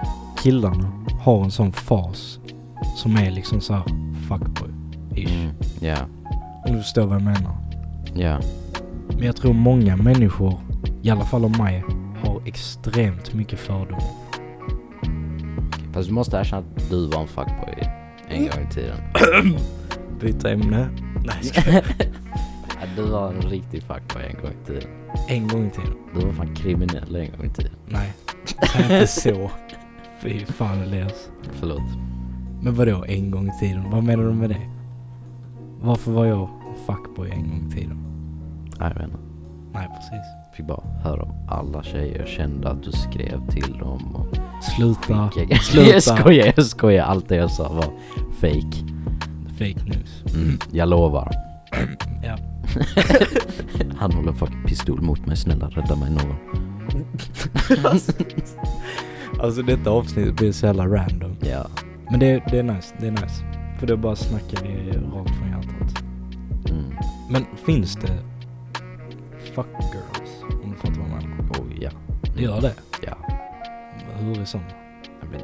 killarna 0.42 1.05
har 1.20 1.44
en 1.44 1.51
sån 1.51 1.72
fas 1.72 2.40
som 2.97 3.17
är 3.17 3.31
liksom 3.31 3.61
så 3.61 3.73
här 3.75 3.83
fuckboy-ish. 4.29 5.43
Mm. 5.43 5.55
Ja, 5.81 5.97
Om 6.67 6.73
du 6.73 6.79
förstår 6.79 7.07
vad 7.07 7.15
jag 7.17 7.23
menar. 7.23 7.57
ja. 8.15 8.41
Men 9.09 9.27
jag 9.27 9.37
tror 9.37 9.53
många 9.53 9.97
människor, 9.97 10.61
i 11.03 11.11
alla 11.11 11.25
fall 11.25 11.45
om 11.45 11.53
mig, 11.53 11.85
har 12.25 12.43
extremt 12.47 13.35
mycket 13.35 13.59
fördomar. 13.59 14.03
Fast 15.93 16.09
du 16.09 16.15
måste 16.15 16.37
erkänna 16.37 16.63
att 16.77 16.91
du 16.91 17.07
var 17.07 17.21
en 17.21 17.29
fuckboy 17.29 17.89
en 18.29 18.39
gång 18.41 18.67
i 18.71 18.75
tiden. 18.75 18.97
Byta 20.21 20.51
ämne? 20.51 20.89
Nej, 21.25 21.75
du 22.97 23.03
var 23.03 23.29
en 23.33 23.41
riktig 23.43 23.83
fuckboy 23.83 24.23
en 24.23 24.43
gång 24.43 24.51
i 24.63 24.67
tiden. 24.67 24.89
En 25.29 25.49
gång 25.49 25.67
i 25.67 25.71
tiden. 25.71 25.95
Du 26.15 26.27
var 26.27 26.33
fan 26.33 26.55
kriminell 26.55 27.17
en 27.17 27.31
gång 27.37 27.47
i 27.47 27.51
tiden. 27.51 27.73
Nej, 27.89 28.13
inte 28.83 29.07
så. 29.07 29.51
Fy 30.23 30.47
fan 30.47 30.83
Elias. 30.83 31.29
Förlåt. 31.61 31.83
Men 32.62 32.75
vadå 32.75 33.05
en 33.09 33.31
gång 33.31 33.48
i 33.48 33.59
tiden? 33.61 33.90
Vad 33.90 34.05
menar 34.05 34.25
du 34.25 34.33
med 34.33 34.51
det? 34.51 34.61
Varför 35.81 36.12
var 36.12 36.25
jag 36.27 36.48
fuckboy 36.87 37.31
en 37.31 37.48
gång 37.48 37.68
i 37.68 37.72
tiden? 37.75 37.98
Nej, 38.81 38.88
jag 38.88 38.94
vet 38.94 39.05
inte. 39.05 39.18
Nej, 39.75 39.88
precis. 39.88 40.27
Fick 40.57 40.66
bara 40.66 40.83
höra 41.03 41.22
om 41.22 41.33
alla 41.48 41.83
tjejer 41.83 42.18
jag 42.18 42.29
kände 42.29 42.70
att 42.70 42.83
du 42.83 42.92
skrev 42.92 43.51
till 43.51 43.79
dem 43.79 44.14
och 44.16 44.37
Sluta. 44.64 45.31
skickade. 45.31 45.61
sluta. 45.62 45.90
jag 45.90 46.03
skojar, 46.03 46.53
jag 46.57 46.66
skojar. 46.66 47.05
Allt 47.05 47.29
det 47.29 47.37
jag 47.37 47.51
sa 47.51 47.72
var 47.72 47.85
fake. 48.40 48.85
Fake 49.59 49.85
news. 49.85 50.35
Mm, 50.35 50.59
jag 50.72 50.88
lovar. 50.88 51.31
Ja. 52.25 52.37
Han 53.96 54.12
håller 54.12 54.33
fucking 54.33 54.64
pistol 54.66 55.01
mot 55.01 55.27
mig. 55.27 55.37
Snälla 55.37 55.68
rädda 55.68 55.96
mig 55.96 56.11
någon. 56.11 56.37
Alltså 59.40 59.62
detta 59.62 59.90
avsnitt 59.90 60.37
blir 60.37 60.53
så 60.53 60.66
jävla 60.66 60.87
random. 60.87 61.37
Ja. 61.40 61.66
Men 62.12 62.20
det, 62.20 62.42
det 62.51 62.59
är 62.59 62.62
nice, 62.62 62.94
det 62.98 63.07
är 63.07 63.11
nice. 63.11 63.44
För 63.79 63.87
då 63.87 63.96
bara 63.96 64.16
snackar 64.16 64.62
vi 64.62 64.90
rakt 64.90 65.37
från 65.37 65.48
hjärtat. 65.48 66.03
Mm. 66.70 66.94
Men 67.31 67.46
finns 67.57 67.94
det 67.94 68.18
fuck 69.55 69.66
girls? 69.92 70.42
Om 70.64 70.70
du 70.70 70.77
fattar 70.77 71.01
vad 71.01 71.22
jag 71.22 71.29
menar. 71.29 71.44
Oh, 71.61 71.83
ja. 71.83 71.90
Det 72.37 72.42
gör 72.42 72.61
det? 72.61 72.75
Ja. 73.03 73.16
Hur 74.18 74.33
är 74.33 74.37
men, 75.31 75.40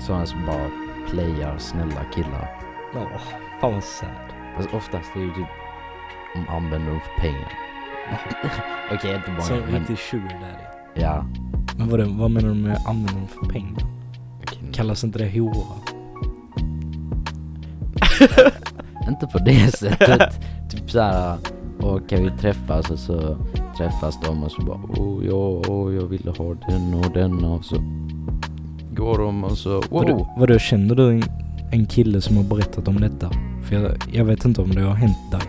sådana 0.00 0.26
som 0.26 0.46
bara 0.46 0.70
playar 1.10 1.58
snälla 1.58 2.04
killar. 2.14 2.62
Ja, 2.94 3.06
fan 3.60 3.72
vad 3.72 3.84
sad. 3.84 4.08
Alltså 4.56 4.76
oftast 4.76 5.16
är 5.16 5.20
det 5.20 5.26
ju 5.26 5.32
typ 5.34 5.48
om 6.34 6.56
använder 6.56 6.90
dem 6.90 7.00
för 7.00 7.22
pengar. 7.22 7.52
Okej, 8.92 9.14
inte 9.14 9.42
Så 9.42 9.54
många 9.54 9.66
men 9.66 9.80
riktig 9.80 9.98
sugar 9.98 10.40
daddy. 10.40 11.04
ja. 11.06 11.24
Men 11.76 11.88
vad, 11.88 12.00
vad 12.00 12.30
menar 12.30 12.48
du 12.48 12.54
med 12.54 12.78
använder 12.86 13.14
dem 13.14 13.28
för 13.28 13.46
pengar? 13.46 14.01
Okej, 14.62 14.72
Kallas 14.72 15.04
inte 15.04 15.18
det 15.18 15.40
hora? 15.40 15.66
Inte 19.08 19.26
på 19.26 19.38
det 19.38 19.76
sättet. 19.76 20.40
typ 20.70 20.90
såhär, 20.90 21.38
och 21.80 22.08
kan 22.08 22.24
vi 22.24 22.30
träffas 22.30 22.90
och 22.90 22.98
så 22.98 23.36
träffas 23.76 24.20
de 24.24 24.42
och 24.42 24.52
så 24.52 24.62
bara 24.62 24.78
oh 24.78 25.26
ja, 25.26 25.34
oh, 25.72 25.94
jag 25.94 26.06
ville 26.06 26.30
ha 26.30 26.54
den 26.68 26.94
och 26.94 27.12
den 27.12 27.44
och 27.44 27.64
så 27.64 27.76
går 28.94 29.18
de 29.18 29.44
och 29.44 29.58
så 29.58 29.74
wow. 29.74 29.86
Vadå, 29.90 30.28
vadå, 30.36 30.58
känner 30.58 30.94
du 30.94 31.10
en, 31.10 31.22
en 31.70 31.86
kille 31.86 32.20
som 32.20 32.36
har 32.36 32.44
berättat 32.44 32.88
om 32.88 33.00
detta? 33.00 33.30
För 33.62 33.76
jag, 33.76 33.92
jag 34.12 34.24
vet 34.24 34.44
inte 34.44 34.62
om 34.62 34.70
det 34.70 34.80
har 34.80 34.94
hänt 34.94 35.30
dig. 35.30 35.40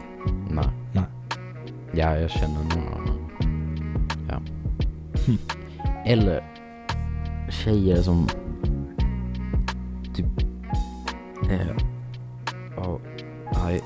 Nej. 0.49 0.65
Nej. 0.91 1.03
Ja, 1.95 2.17
jag 2.17 2.31
känner 2.31 2.59
några 2.63 2.97
ja. 4.29 4.41
Hm. 5.25 5.37
Eller 6.05 6.43
tjejer 7.49 8.01
som 8.01 8.27
eh, 11.49 11.67
ja, 12.77 12.99
nej, 13.63 13.81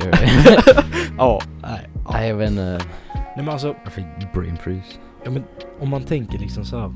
Ja, 1.17 1.39
nej. 1.61 1.89
nej 2.11 2.29
jag 2.29 2.35
vet 2.35 2.49
inte. 2.51 2.79
Nej 3.15 3.45
men 3.45 3.49
alltså, 3.49 3.75
Jag 3.83 3.93
fick 3.93 4.05
brain 4.33 4.57
freeze. 4.57 4.97
ja, 5.25 5.31
men 5.31 5.43
om 5.79 5.89
man 5.89 6.03
tänker 6.03 6.39
liksom 6.39 6.65
så 6.65 6.79
här. 6.79 6.91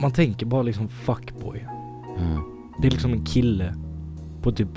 Man 0.00 0.10
tänker 0.10 0.46
bara 0.46 0.62
liksom 0.62 0.88
fuckboy. 0.88 1.66
Mm. 2.18 2.40
Det 2.82 2.86
är 2.86 2.90
liksom 2.90 3.12
en 3.12 3.24
kille 3.24 3.74
på 4.42 4.52
typ 4.52 4.68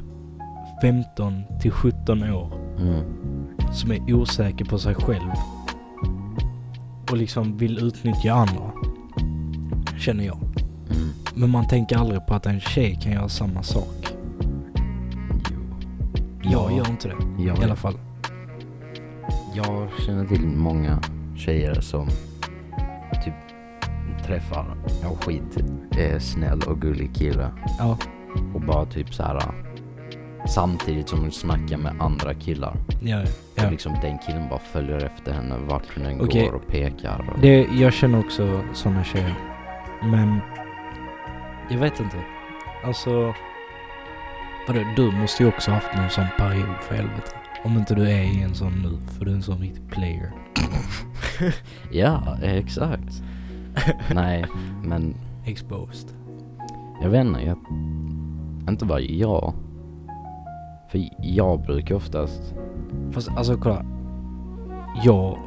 15 0.81 1.43
till 1.61 1.71
17 1.71 2.23
år 2.23 2.51
Mm. 2.79 3.03
som 3.73 3.91
är 3.91 4.13
osäker 4.13 4.65
på 4.65 4.77
sig 4.77 4.95
själv 4.95 5.31
och 7.11 7.17
liksom 7.17 7.57
vill 7.57 7.77
utnyttja 7.87 8.33
andra. 8.33 8.71
Känner 9.97 10.23
jag. 10.25 10.37
Men 11.35 11.49
man 11.49 11.67
tänker 11.67 11.97
aldrig 11.97 12.25
på 12.27 12.33
att 12.33 12.45
en 12.45 12.59
tjej 12.59 12.99
kan 13.03 13.11
göra 13.11 13.29
samma 13.29 13.63
sak. 13.63 14.07
Jo. 16.43 16.51
Jag 16.51 16.71
gör 16.77 16.89
inte 16.89 17.07
det. 17.07 17.43
jag, 17.43 17.59
I 17.59 17.63
alla 17.63 17.75
fall. 17.75 17.97
jag 19.53 19.87
känner 20.05 20.25
till 20.25 20.47
många 20.47 20.99
tjejer 21.35 21.81
som 21.81 22.07
typ 23.25 23.33
träffar 24.25 24.75
en 25.03 25.15
skit 25.15 25.57
eh, 25.97 26.19
snäll 26.19 26.61
och 26.67 26.81
gullig 26.81 27.15
kille 27.15 27.49
Ja. 27.79 27.97
och 28.53 28.61
bara 28.61 28.85
typ 28.85 29.13
så 29.13 29.23
här 29.23 29.41
samtidigt 30.47 31.09
som 31.09 31.19
hon 31.19 31.31
snackar 31.31 31.77
med 31.77 32.01
andra 32.01 32.33
killar. 32.33 32.75
Ja, 33.01 33.21
Och 33.21 33.27
ja. 33.63 33.69
liksom 33.69 33.93
den 34.01 34.17
killen 34.17 34.49
bara 34.49 34.59
följer 34.59 35.05
efter 35.05 35.33
henne 35.33 35.55
vart 35.69 35.83
hon 35.95 36.05
än 36.05 36.21
Okej. 36.21 36.45
går 36.45 36.53
och 36.53 36.67
pekar. 36.67 37.31
Och, 37.33 37.39
Det, 37.41 37.67
jag 37.73 37.93
känner 37.93 38.19
också 38.19 38.61
såna 38.73 39.03
tjejer. 39.03 39.35
Men 40.03 40.39
jag 41.71 41.79
vet 41.79 41.99
inte. 41.99 42.17
Alltså, 42.83 43.33
vadå, 44.67 44.79
du 44.95 45.11
måste 45.11 45.43
ju 45.43 45.49
också 45.49 45.71
haft 45.71 45.95
någon 45.97 46.09
sån 46.09 46.25
period 46.37 46.75
för 46.81 46.95
helvete. 46.95 47.31
Om 47.63 47.77
inte 47.77 47.95
du 47.95 48.09
är 48.09 48.21
i 48.21 48.41
en 48.41 48.55
sån 48.55 48.73
nu, 48.73 49.11
för 49.17 49.25
du 49.25 49.31
är 49.31 49.35
en 49.35 49.43
sån 49.43 49.57
riktig 49.57 49.89
player. 49.91 50.31
Ja, 51.91 52.37
exakt. 52.43 53.23
Nej, 54.13 54.45
men 54.83 55.15
Exposed. 55.45 56.09
jag 57.01 57.09
vet 57.09 57.25
inte. 57.25 57.41
Jag, 57.41 57.57
inte 58.69 58.85
bara 58.85 58.99
jag. 58.99 59.53
För 60.91 61.09
jag 61.19 61.61
brukar 61.61 61.95
oftast... 61.95 62.53
Fast 63.11 63.29
alltså 63.29 63.57
kolla. 63.57 63.85
Jag 65.03 65.37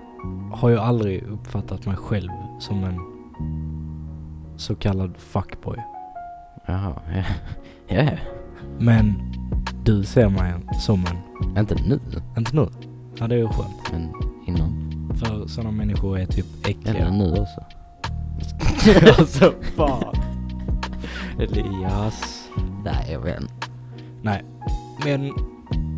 har 0.53 0.69
ju 0.69 0.79
aldrig 0.79 1.23
uppfattat 1.23 1.87
mig 1.87 1.97
själv 1.97 2.31
som 2.59 2.85
en 2.85 3.01
så 4.57 4.75
kallad 4.75 5.17
fuckboy. 5.17 5.79
Jaha, 6.67 6.93
ja. 7.15 7.23
ja. 7.97 8.11
Men 8.79 9.15
du 9.85 10.05
ser 10.05 10.29
mig 10.29 10.53
som 10.81 11.05
en, 11.07 11.59
Inte 11.59 11.75
nu, 11.75 12.01
inte 12.39 12.57
nu. 12.57 12.69
Ja 13.19 13.27
det 13.29 13.35
är 13.35 13.39
ju 13.39 13.49
skönt. 13.49 13.93
men 13.93 14.13
innan. 14.47 14.91
För 15.15 15.47
sådana 15.47 15.71
människor 15.71 16.19
är 16.19 16.27
typ 16.27 16.47
Eller 16.67 16.71
äckliga. 16.71 17.11
nu 17.11 17.31
också. 17.31 17.65
alltså 19.21 19.53
fan. 19.77 20.15
Elias. 21.39 22.49
Nej, 22.85 23.09
jag 23.13 23.21
vet 23.21 23.41
inte. 23.41 23.53
Men 25.05 25.33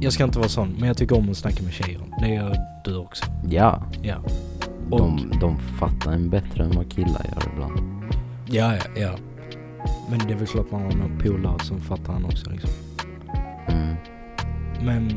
jag 0.00 0.12
ska 0.12 0.24
inte 0.24 0.38
vara 0.38 0.48
sån, 0.48 0.68
men 0.78 0.88
jag 0.88 0.96
tycker 0.96 1.18
om 1.18 1.30
att 1.30 1.36
snacka 1.36 1.62
med 1.62 1.72
tjejer. 1.72 2.00
Det 2.20 2.28
gör 2.28 2.56
du 2.84 2.96
också. 2.96 3.24
Ja, 3.50 3.82
Ja. 4.02 4.16
Och, 4.90 4.98
de, 5.00 5.32
de 5.40 5.58
fattar 5.58 6.12
en 6.12 6.30
bättre 6.30 6.64
än 6.64 6.70
vad 6.76 6.90
killar 6.92 7.26
gör 7.34 7.52
ibland. 7.52 7.80
ja, 8.46 8.74
ja, 8.74 8.80
ja. 8.96 9.10
Men 10.10 10.18
det 10.18 10.32
är 10.32 10.36
väl 10.36 10.46
klart 10.46 10.70
man 10.70 10.82
har 10.82 10.92
någon 10.92 11.18
polare 11.18 11.58
som 11.58 11.80
fattar 11.80 12.12
han 12.12 12.24
också 12.24 12.50
liksom. 12.50 12.70
Mm. 13.68 13.96
Men 14.84 15.12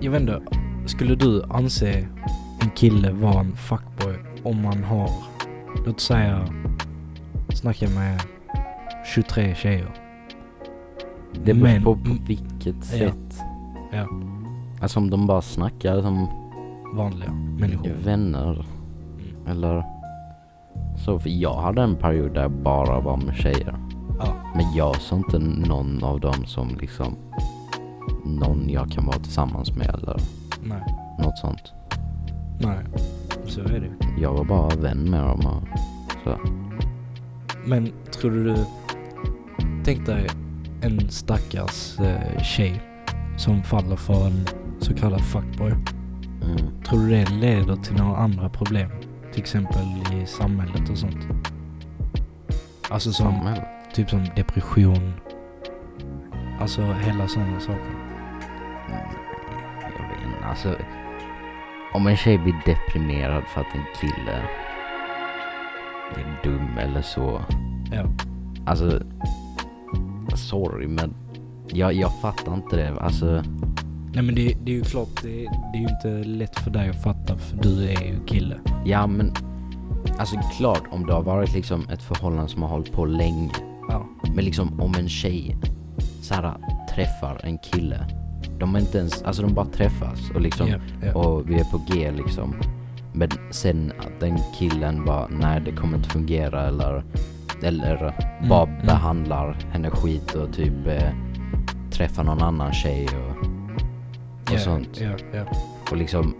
jag 0.00 0.10
vet 0.12 0.20
inte, 0.20 0.40
skulle 0.86 1.14
du 1.14 1.42
anse 1.50 2.06
en 2.62 2.70
kille 2.76 3.12
vara 3.12 3.40
en 3.40 3.56
fuckboy 3.56 4.14
om 4.42 4.62
man 4.62 4.84
har, 4.84 5.10
låt 5.86 6.00
säga, 6.00 6.46
snacka 7.54 7.88
med 7.88 8.20
23 9.14 9.54
tjejer? 9.54 9.90
Det 11.44 11.54
beror 11.54 11.62
Men- 11.68 11.82
på 11.84 11.94
på 11.94 12.16
vilket 12.26 12.84
sätt. 12.84 13.40
Ja. 13.92 14.06
Alltså 14.82 14.98
om 15.00 15.10
de 15.10 15.26
bara 15.26 15.42
snackar 15.42 16.02
som 16.02 16.28
Vanliga 16.94 17.32
människor. 17.32 17.90
vänner. 18.04 18.52
Mm. 18.52 19.46
Eller 19.46 19.84
så. 21.04 21.18
För 21.18 21.30
jag 21.30 21.54
hade 21.54 21.82
en 21.82 21.96
period 21.96 22.34
där 22.34 22.42
jag 22.42 22.50
bara 22.50 23.00
var 23.00 23.16
med 23.16 23.36
tjejer. 23.36 23.74
Ja. 24.20 24.34
Men 24.54 24.74
jag 24.74 24.96
såg 25.00 25.18
inte 25.18 25.38
någon 25.38 26.04
av 26.04 26.20
dem 26.20 26.46
som 26.46 26.68
liksom 26.80 27.16
någon 28.24 28.68
jag 28.70 28.90
kan 28.90 29.06
vara 29.06 29.18
tillsammans 29.18 29.72
med 29.76 29.86
eller 29.94 30.20
Nej, 30.62 30.82
något 31.18 31.38
sånt. 31.38 31.72
nej. 32.60 32.78
Så 33.46 33.60
är 33.60 33.80
det. 33.80 34.20
Jag 34.20 34.32
var 34.32 34.44
bara 34.44 34.76
vän 34.76 35.10
med 35.10 35.20
dem 35.22 35.46
och 35.46 35.62
så. 36.24 36.38
Men 37.66 37.92
tror 38.20 38.30
du... 38.30 38.56
Tänk 39.84 40.06
dig 40.06 40.26
en 40.82 41.10
stackars 41.10 41.98
eh, 42.00 42.42
tjej 42.42 42.82
som 43.36 43.62
faller 43.62 43.96
för 43.96 44.26
en 44.26 44.46
så 44.80 44.94
kallad 44.94 45.20
fuckboy. 45.20 45.70
Mm. 46.42 46.82
Tror 46.88 47.00
du 47.00 47.08
det 47.10 47.30
leder 47.30 47.76
till 47.76 47.94
några 47.96 48.16
andra 48.16 48.48
problem? 48.48 48.90
Till 49.32 49.40
exempel 49.40 49.82
i 50.22 50.26
samhället 50.26 50.90
och 50.90 50.98
sånt? 50.98 51.26
Alltså 52.90 53.12
som, 53.12 53.26
Samhället. 53.26 53.64
Typ 53.92 54.10
som 54.10 54.24
depression. 54.36 55.12
Alltså 56.60 56.82
hela 56.82 57.28
sådana 57.28 57.60
saker. 57.60 57.94
Jag 59.82 60.08
vet 60.08 60.26
inte, 60.26 60.46
alltså. 60.46 60.76
Om 61.92 62.06
en 62.06 62.16
tjej 62.16 62.38
blir 62.38 62.54
deprimerad 62.66 63.42
för 63.54 63.60
att 63.60 63.74
en 63.74 63.84
kille 64.00 64.42
är 66.16 66.40
dum 66.44 66.78
eller 66.78 67.02
så. 67.02 67.40
Ja. 67.92 68.04
Alltså, 68.66 69.02
sorry 70.34 70.86
men 70.86 71.14
jag, 71.68 71.92
jag 71.92 72.20
fattar 72.20 72.54
inte 72.54 72.76
det. 72.76 73.00
Alltså, 73.00 73.42
Nej 74.14 74.22
men 74.22 74.34
det, 74.34 74.54
det 74.64 74.72
är 74.72 74.76
ju 74.76 74.82
klart, 74.82 75.22
det, 75.22 75.28
det 75.72 75.78
är 75.78 75.80
ju 75.80 75.88
inte 75.88 76.08
lätt 76.08 76.58
för 76.58 76.70
dig 76.70 76.88
att 76.88 77.02
fatta 77.02 77.38
för 77.38 77.56
du 77.56 77.88
är 77.88 78.02
ju 78.02 78.26
kille. 78.26 78.56
Ja 78.84 79.06
men, 79.06 79.34
alltså 80.18 80.36
klart 80.56 80.82
om 80.90 81.06
det 81.06 81.12
har 81.12 81.22
varit 81.22 81.54
liksom 81.54 81.88
ett 81.88 82.02
förhållande 82.02 82.48
som 82.48 82.62
har 82.62 82.68
hållit 82.68 82.92
på 82.92 83.04
länge. 83.04 83.50
Men 84.34 84.44
liksom 84.44 84.80
om 84.80 84.94
en 84.94 85.08
tjej 85.08 85.56
så 86.22 86.34
här, 86.34 86.54
träffar 86.94 87.40
en 87.42 87.58
kille. 87.58 88.06
De 88.58 88.74
är 88.74 88.80
inte 88.80 88.98
ens, 88.98 89.22
alltså 89.22 89.42
de 89.42 89.54
bara 89.54 89.66
träffas 89.66 90.30
och 90.34 90.40
liksom, 90.40 90.68
Ja, 90.68 90.76
ja. 91.02 91.14
och 91.14 91.50
vi 91.50 91.54
är 91.54 91.64
på 91.64 91.82
G 91.88 92.10
liksom. 92.10 92.54
Men 93.12 93.28
sen 93.50 93.92
att 93.98 94.20
den 94.20 94.38
killen 94.58 95.04
bara, 95.04 95.28
nej 95.28 95.60
det 95.64 95.72
kommer 95.72 95.96
inte 95.96 96.08
fungera 96.08 96.68
eller, 96.68 97.04
eller 97.62 98.14
bara 98.48 98.68
mm. 98.68 98.86
behandlar 98.86 99.52
henne 99.72 99.90
skit 99.90 100.34
och 100.34 100.52
typ 100.52 100.86
eh, 100.86 101.12
träffar 101.90 102.24
någon 102.24 102.42
annan 102.42 102.72
tjej 102.72 103.06
och, 103.06 103.46
och 104.46 104.52
ja, 104.52 104.58
sånt. 104.58 105.00
Och 105.90 105.96
liksom, 105.96 106.34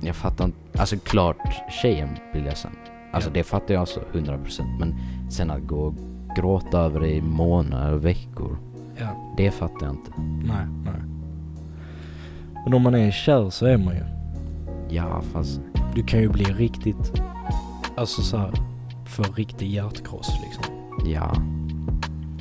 jag 0.00 0.16
fattar 0.16 0.44
inte, 0.44 0.58
alltså 0.78 0.96
klart 0.98 1.36
tjejen 1.82 2.08
blir 2.32 2.42
ledsen. 2.42 2.70
Alltså 3.12 3.30
det 3.30 3.42
fattar 3.42 3.74
jag 3.74 3.88
så 3.88 4.00
100% 4.00 4.78
men 4.78 4.94
sen 5.30 5.50
att 5.50 5.62
gå 5.62 5.76
och 5.76 5.94
gråta 6.36 6.78
över 6.78 7.00
det 7.00 7.10
i 7.10 7.22
månader 7.22 7.92
och 7.92 8.04
veckor, 8.04 8.56
ja. 8.98 9.34
det 9.36 9.50
fattar 9.50 9.86
jag 9.86 9.94
inte. 9.94 10.10
Nej, 10.44 10.66
nej. 10.84 11.02
Men 12.64 12.74
om 12.74 12.82
man 12.82 12.94
är 12.94 13.10
kär 13.10 13.50
så 13.50 13.66
är 13.66 13.76
man 13.76 13.94
ju. 13.94 14.04
Ja 14.88 15.22
fast, 15.32 15.60
Du 15.94 16.02
kan 16.02 16.20
ju 16.20 16.28
bli 16.28 16.44
riktigt, 16.44 17.22
alltså 17.96 18.22
så 18.22 18.36
här, 18.36 18.52
för 19.06 19.24
riktig 19.24 19.70
hjärtkross 19.70 20.38
liksom. 20.44 20.64
ja. 21.06 21.34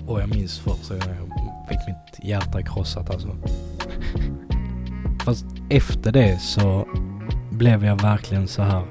Och 0.08 0.22
jag 0.22 0.30
minns 0.30 0.60
första 0.60 0.94
gången 0.94 1.18
jag 1.38 1.68
fick 1.68 1.88
mitt 1.88 2.30
hjärta 2.30 2.62
krossat 2.62 3.10
alltså. 3.10 3.30
Fast 5.26 5.46
efter 5.70 6.12
det 6.12 6.42
så 6.42 6.88
blev 7.50 7.86
jag 7.86 8.02
verkligen 8.02 8.48
så 8.48 8.62
här. 8.62 8.84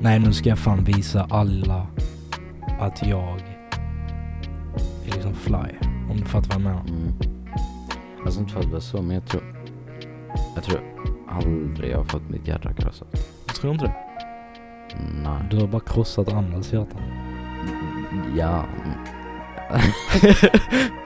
Nej 0.00 0.18
nu 0.18 0.32
ska 0.32 0.48
jag 0.48 0.58
fan 0.58 0.84
visa 0.84 1.26
alla 1.30 1.86
att 2.80 3.06
jag 3.06 3.47
fly. 5.38 5.88
Om 6.10 6.16
du 6.16 6.24
fattar 6.24 6.48
vad 6.48 6.54
jag 6.54 6.60
menar. 6.62 6.80
Mm. 6.88 7.12
Alltså 8.24 8.40
inte 8.40 8.52
för 8.52 8.60
att 8.60 8.66
vara 8.66 8.80
så 8.80 9.02
men 9.02 9.14
jag 9.14 9.26
tror, 9.26 9.42
jag 10.54 10.64
tror 10.64 10.80
aldrig 11.28 11.90
jag 11.90 11.98
har 11.98 12.04
fått 12.04 12.30
mitt 12.30 12.48
hjärta 12.48 12.72
krossat. 12.72 13.08
Jag 13.46 13.54
tror 13.54 13.72
inte 13.72 13.84
det. 13.84 13.94
Nej. 15.22 15.42
Du 15.50 15.56
har 15.56 15.66
bara 15.66 15.82
krossat 15.82 16.32
andras 16.32 16.72
hjärtan. 16.72 17.02
Ja. 18.36 18.64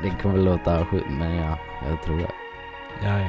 det 0.02 0.22
kommer 0.22 0.38
låta 0.38 0.86
sjukt 0.86 1.06
men 1.10 1.34
ja, 1.34 1.58
jag 1.88 2.02
tror 2.02 2.16
det. 2.16 2.30
Ja, 3.02 3.20
ja. 3.20 3.28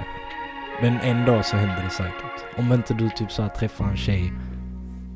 Men 0.82 1.00
en 1.00 1.26
dag 1.26 1.46
så 1.46 1.58
händer 1.58 1.84
det 1.84 1.90
säkert. 1.90 2.58
Om 2.58 2.74
inte 2.74 2.94
du 2.94 3.10
typ 3.10 3.32
så 3.32 3.42
här 3.42 3.50
träffar 3.50 3.86
en 3.86 3.98
tjej 3.98 4.34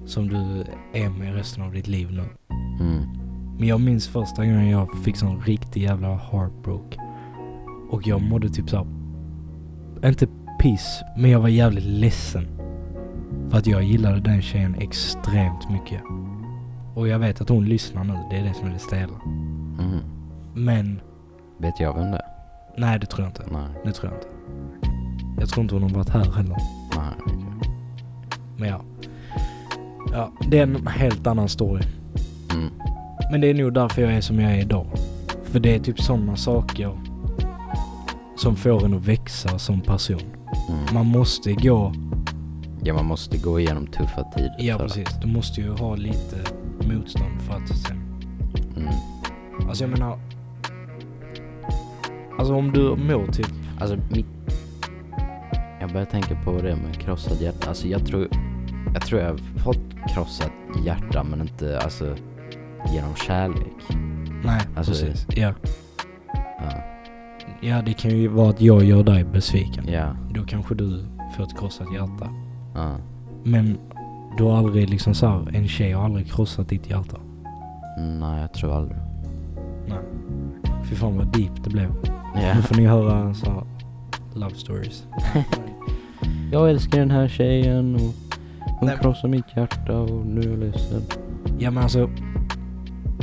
som 0.06 0.28
du 0.28 0.66
är 0.94 1.10
med 1.10 1.36
resten 1.36 1.64
av 1.64 1.72
ditt 1.72 1.88
liv 1.88 2.12
nu. 2.12 2.24
Mm. 2.80 3.17
Men 3.58 3.68
jag 3.68 3.82
minns 3.82 4.08
första 4.08 4.46
gången 4.46 4.70
jag 4.70 4.98
fick 5.04 5.18
sån 5.18 5.42
riktig 5.42 5.84
jävla 5.84 6.16
heartbroke. 6.16 7.00
Och 7.90 8.08
jag 8.08 8.22
mådde 8.22 8.50
typ 8.50 8.70
såhär, 8.70 8.86
inte 10.06 10.28
piss, 10.62 11.02
men 11.18 11.32
jag 11.32 11.40
var 11.40 11.48
jävligt 11.50 11.84
ledsen. 11.84 12.48
För 13.50 13.58
att 13.58 13.68
jag 13.68 13.84
gillade 13.84 14.20
den 14.20 14.42
tjejen 14.42 14.76
extremt 14.76 15.70
mycket. 15.70 16.02
Och 16.96 17.08
jag 17.08 17.20
vet 17.20 17.42
att 17.42 17.50
hon 17.50 17.66
lyssnar 17.66 18.04
nu, 18.04 18.14
det 18.30 18.38
är 18.38 18.44
det 18.44 18.54
som 18.54 18.68
är 18.68 18.74
det 18.74 18.80
stela. 18.80 19.18
Mm. 19.80 20.00
Men, 20.54 21.02
Vet 21.58 21.80
jag 21.80 21.94
vem 21.94 22.12
det 22.12 22.18
är? 22.18 22.26
nej 22.78 23.00
det 23.00 23.06
tror 23.06 23.26
jag 23.26 23.30
inte. 23.30 23.44
Nej. 23.52 23.68
Det 23.86 23.92
tror 23.92 24.12
jag 24.14 24.20
inte. 24.22 24.28
Jag 25.40 25.50
tror 25.50 25.64
inte 25.64 25.76
hon 25.76 25.84
har 25.84 25.90
varit 25.90 26.10
här 26.10 26.32
heller. 26.32 26.58
Nej, 26.96 27.14
okej. 27.20 27.38
Men 28.58 28.70
ja. 28.70 28.82
Ja, 30.12 30.32
det 30.52 30.60
är 30.60 30.64
en 30.64 30.88
helt 30.88 31.28
annan 31.28 31.50
story. 31.50 31.84
Men 33.32 33.42
det 33.42 33.48
är 33.48 33.54
nog 33.54 33.74
därför 33.74 34.02
jag 34.02 34.14
är 34.14 34.22
som 34.22 34.40
jag 34.40 34.52
är 34.52 34.62
idag. 34.62 34.88
För 35.44 35.60
det 35.60 35.76
är 35.76 35.80
typ 35.80 36.02
sådana 36.02 36.36
saker 36.36 36.92
som 38.38 38.56
får 38.56 38.86
en 38.86 38.94
att 38.94 39.06
växa 39.08 39.60
som 39.60 39.82
person. 39.82 40.22
Mm. 40.70 40.94
Man 40.94 41.06
måste 41.06 41.54
gå, 41.54 41.94
Ja, 42.84 42.94
man 42.94 43.06
måste 43.06 43.38
gå 43.38 43.60
igenom 43.60 43.88
tuffa 43.88 44.24
tider. 44.24 44.56
ja 44.60 44.78
precis, 44.78 45.08
du 45.22 45.28
måste 45.28 45.62
ju 45.62 45.70
ha 45.70 45.96
lite 45.96 46.36
motstånd 46.88 47.42
för 47.42 47.54
att 47.54 47.68
sen, 47.78 47.98
mm. 48.78 48.94
alltså 49.70 49.84
jag 49.84 49.92
menar, 49.92 50.20
alltså 52.38 52.54
om 52.56 52.72
du 52.72 52.96
mår 52.96 53.32
typ, 53.32 53.48
Alltså, 53.80 53.98
mitt... 54.10 54.26
Jag 55.80 55.92
börjar 55.92 56.06
tänka 56.06 56.36
på 56.46 56.62
det 56.62 56.76
med 56.76 57.02
krossat 57.02 57.42
hjärta. 57.42 57.70
Alltså, 57.70 57.88
jag 57.88 58.06
tror... 58.06 58.28
Jag 58.94 59.06
tror 59.06 59.22
jag 59.22 59.30
har 59.30 59.38
fått 59.38 60.14
krossat 60.14 60.52
hjärta, 60.86 61.24
men 61.24 61.42
inte 61.42 61.80
alltså 61.80 62.16
genom 62.94 63.16
kärlek. 63.16 63.88
nej 64.44 64.62
Alltså, 64.76 64.92
precis, 64.92 65.28
ja. 65.30 65.54
Ja. 66.60 66.72
Ja 67.62 67.82
det 67.82 67.94
kan 67.94 68.12
ju 68.12 68.28
vara 68.28 68.50
att 68.50 68.62
jag 68.62 68.84
gör 68.84 69.04
dig 69.04 69.24
besviken. 69.24 69.88
Ja. 69.88 70.16
Då 70.34 70.44
kanske 70.44 70.76
du 70.76 71.06
får 71.36 71.44
ett 71.44 71.60
krossat 71.60 71.88
hjärta. 71.94 72.30
ja. 72.76 72.98
Men 73.44 73.78
du 74.38 74.44
har 74.44 74.58
aldrig 74.58 74.90
liksom 74.90 75.14
såhär, 75.14 75.56
en 75.56 75.68
tjej 75.68 75.92
har 75.92 76.06
aldrig 76.06 76.32
krossat 76.32 76.70
ditt 76.70 76.90
hjärta. 76.90 77.18
Nej, 77.98 78.42
jag 78.42 78.54
tror 78.54 78.76
aldrig. 78.76 78.98
Nej. 79.88 79.98
Fy 80.90 80.96
fan 80.96 81.18
vad 81.18 81.28
deep 81.28 81.64
det 81.64 81.70
blev. 81.70 81.94
Ja. 82.36 82.54
Nu 82.56 82.62
får 82.62 82.76
ni 82.76 82.86
höra 82.86 83.34
så 83.34 83.52
här 83.52 83.64
love 84.36 84.56
stories. 84.56 85.04
Jag 86.52 86.70
älskar 86.70 87.00
den 87.00 87.12
här 87.12 87.28
tjejen 87.28 87.96
och 87.96 88.02
hon 88.80 88.88
Nej. 88.90 88.98
krossar 89.02 89.28
mitt 89.28 89.46
hjärta 89.58 89.98
och 89.98 90.26
nu 90.26 90.42
är 90.42 90.50
jag 90.50 90.60
ledsen. 90.60 91.02
Ja 91.60 91.72
men 91.72 91.84
alltså, 91.84 92.10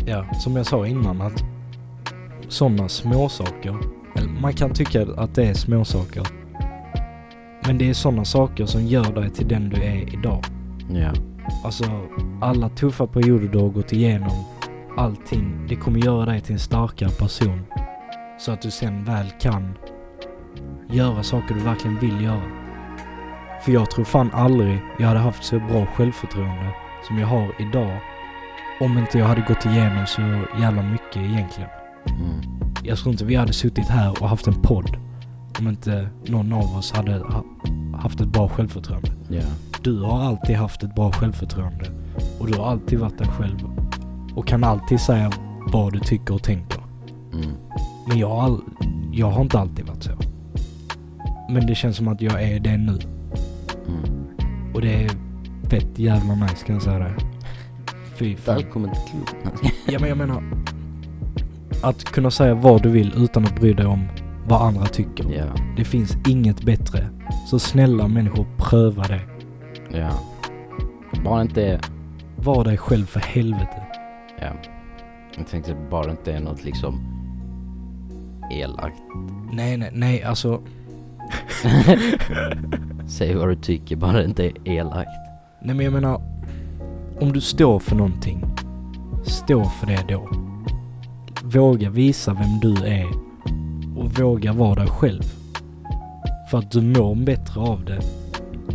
ja 0.07 0.35
som 0.35 0.57
jag 0.57 0.67
sa 0.67 0.87
innan 0.87 1.21
att 1.21 1.45
sådana 2.49 2.89
småsaker, 2.89 3.77
eller 4.17 4.29
man 4.41 4.53
kan 4.53 4.75
tycka 4.75 5.07
att 5.17 5.35
det 5.35 5.45
är 5.45 5.55
småsaker. 5.55 6.27
Men 7.67 7.79
det 7.79 7.91
är 7.91 7.95
sådana 7.95 8.25
saker 8.25 8.67
som 8.67 8.87
gör 8.87 9.13
dig 9.13 9.31
till 9.31 9.49
den 9.49 9.69
du 9.69 9.83
är 9.83 10.15
idag. 10.15 10.45
Ja. 10.89 11.13
Alltså 11.65 11.85
alla 12.43 12.69
tuffa 12.69 13.07
perioder 13.07 13.49
du 13.49 13.59
har 13.59 13.69
gått 13.69 13.93
igenom, 13.93 14.45
allting, 14.97 15.67
det 15.69 15.77
kommer 15.77 15.99
göra 15.99 16.27
dig 16.27 16.41
till 16.41 16.53
en 16.53 16.59
starkare 16.59 17.11
person. 17.11 17.63
Så 18.39 18.53
att 18.53 18.63
du 18.63 18.71
sen 18.71 19.05
väl 19.05 19.27
kan 19.41 19.75
göra 20.91 21.23
saker 21.23 21.55
du 21.55 21.61
verkligen 21.61 21.99
vill 21.99 22.25
göra. 22.25 22.43
För 23.63 23.73
jag 23.73 23.91
tror 23.91 24.05
fan 24.05 24.31
aldrig 24.33 24.81
jag 24.99 25.07
hade 25.07 25.21
haft 25.21 25.45
så 25.45 25.59
bra 25.59 25.87
självförtroende 25.87 26.75
som 27.09 27.19
jag 27.19 27.27
har 27.27 27.55
idag 27.59 28.01
om 28.81 28.99
inte 28.99 29.19
jag 29.19 29.27
hade 29.27 29.41
gått 29.41 29.67
igenom 29.67 30.07
så 30.07 30.23
jävla 30.61 30.83
mycket 30.83 31.17
egentligen. 31.17 31.71
Mm. 32.07 32.41
Jag 32.83 32.99
tror 32.99 33.13
inte 33.13 33.25
vi 33.25 33.35
hade 33.35 33.53
suttit 33.53 33.89
här 33.89 34.23
och 34.23 34.29
haft 34.29 34.47
en 34.47 34.63
podd 34.63 34.97
om 35.59 35.69
inte 35.69 36.09
någon 36.27 36.53
av 36.53 36.77
oss 36.77 36.93
hade 36.93 37.13
ha, 37.13 37.45
haft 37.99 38.21
ett 38.21 38.29
bra 38.29 38.49
självförtroende. 38.49 39.11
Ja. 39.29 39.43
Du 39.83 40.01
har 40.03 40.23
alltid 40.23 40.57
haft 40.57 40.83
ett 40.83 40.95
bra 40.95 41.13
självförtroende 41.13 41.91
och 42.41 42.47
du 42.47 42.59
har 42.59 42.67
alltid 42.67 42.99
varit 42.99 43.19
dig 43.19 43.27
själv 43.27 43.59
och 44.35 44.47
kan 44.47 44.65
alltid 44.65 45.01
säga 45.01 45.33
vad 45.73 45.93
du 45.93 45.99
tycker 45.99 46.35
och 46.35 46.43
tänker. 46.43 46.81
Mm. 47.33 47.51
Men 48.09 48.19
jag 48.19 48.31
all, 48.31 48.61
jag 49.13 49.31
har 49.31 49.43
inte 49.43 49.59
alltid 49.59 49.87
varit 49.87 50.03
så. 50.03 50.13
Men 51.51 51.67
det 51.67 51.75
känns 51.75 51.97
som 51.97 52.09
att 52.09 52.21
jag 52.21 52.43
är 52.43 52.61
det 52.61 52.77
nu. 52.77 52.99
Mm. 53.89 54.27
Och 54.75 54.81
det 54.81 55.05
är 55.05 55.11
fett 55.71 55.99
jävla 55.99 56.35
nice 56.35 56.67
kan 56.67 56.75
jag 56.75 56.83
säga 56.83 56.99
det. 56.99 57.34
Fy 58.17 58.37
fan. 58.37 58.55
Välkommen 58.55 58.91
till 58.91 59.03
klubben. 59.03 59.59
Ja 59.87 59.99
men 60.01 60.09
jag 60.09 60.19
menar. 60.19 60.43
Att 61.83 62.05
kunna 62.05 62.31
säga 62.31 62.55
vad 62.55 62.83
du 62.83 62.89
vill 62.91 63.13
utan 63.17 63.45
att 63.45 63.61
bry 63.61 63.73
dig 63.73 63.87
om 63.87 64.09
vad 64.49 64.63
andra 64.63 64.87
tycker. 64.87 65.25
ja. 65.37 65.45
Det 65.77 65.85
finns 65.85 66.17
inget 66.29 66.63
bättre. 66.63 67.09
Så 67.47 67.59
snälla 67.59 68.09
människor, 68.09 68.47
pröva 68.59 69.03
det. 69.03 69.21
Ja. 69.99 70.11
Bara 71.25 71.43
inte... 71.43 71.81
Var 72.37 72.65
dig 72.65 72.77
själv 72.79 73.05
för 73.07 73.21
helvete. 73.21 73.83
Ja. 74.41 74.51
Jag 75.37 75.47
tänkte 75.47 75.77
bara 75.91 76.11
inte 76.11 76.33
är 76.33 76.41
något 76.41 76.65
liksom 76.65 77.01
elakt. 78.53 78.97
Nej, 79.53 79.77
nej, 79.77 79.91
nej, 79.93 80.23
alltså. 80.23 80.63
Säg 83.07 83.35
vad 83.35 83.49
du 83.49 83.57
tycker, 83.57 83.97
bara 83.97 84.25
inte 84.25 84.45
är 84.47 84.69
elakt. 84.69 85.11
Nej 85.63 85.75
men 85.75 85.85
jag 85.85 85.93
menar. 85.93 86.34
Om 87.21 87.33
du 87.33 87.41
står 87.41 87.79
för 87.79 87.97
någonting. 87.97 88.45
Stå 89.25 89.65
för 89.65 89.87
det 89.87 90.05
då. 90.09 90.29
Våga 91.43 91.91
visa 91.91 92.35
vem 92.35 92.61
du 92.61 92.87
är. 92.87 93.07
Och 93.97 94.19
våga 94.19 94.53
vara 94.53 94.75
dig 94.75 94.87
själv. 94.87 95.23
För 96.51 96.59
att 96.59 96.71
du 96.71 96.83
mår 96.83 97.15
bättre 97.15 97.61
av 97.61 97.85
det. 97.85 98.01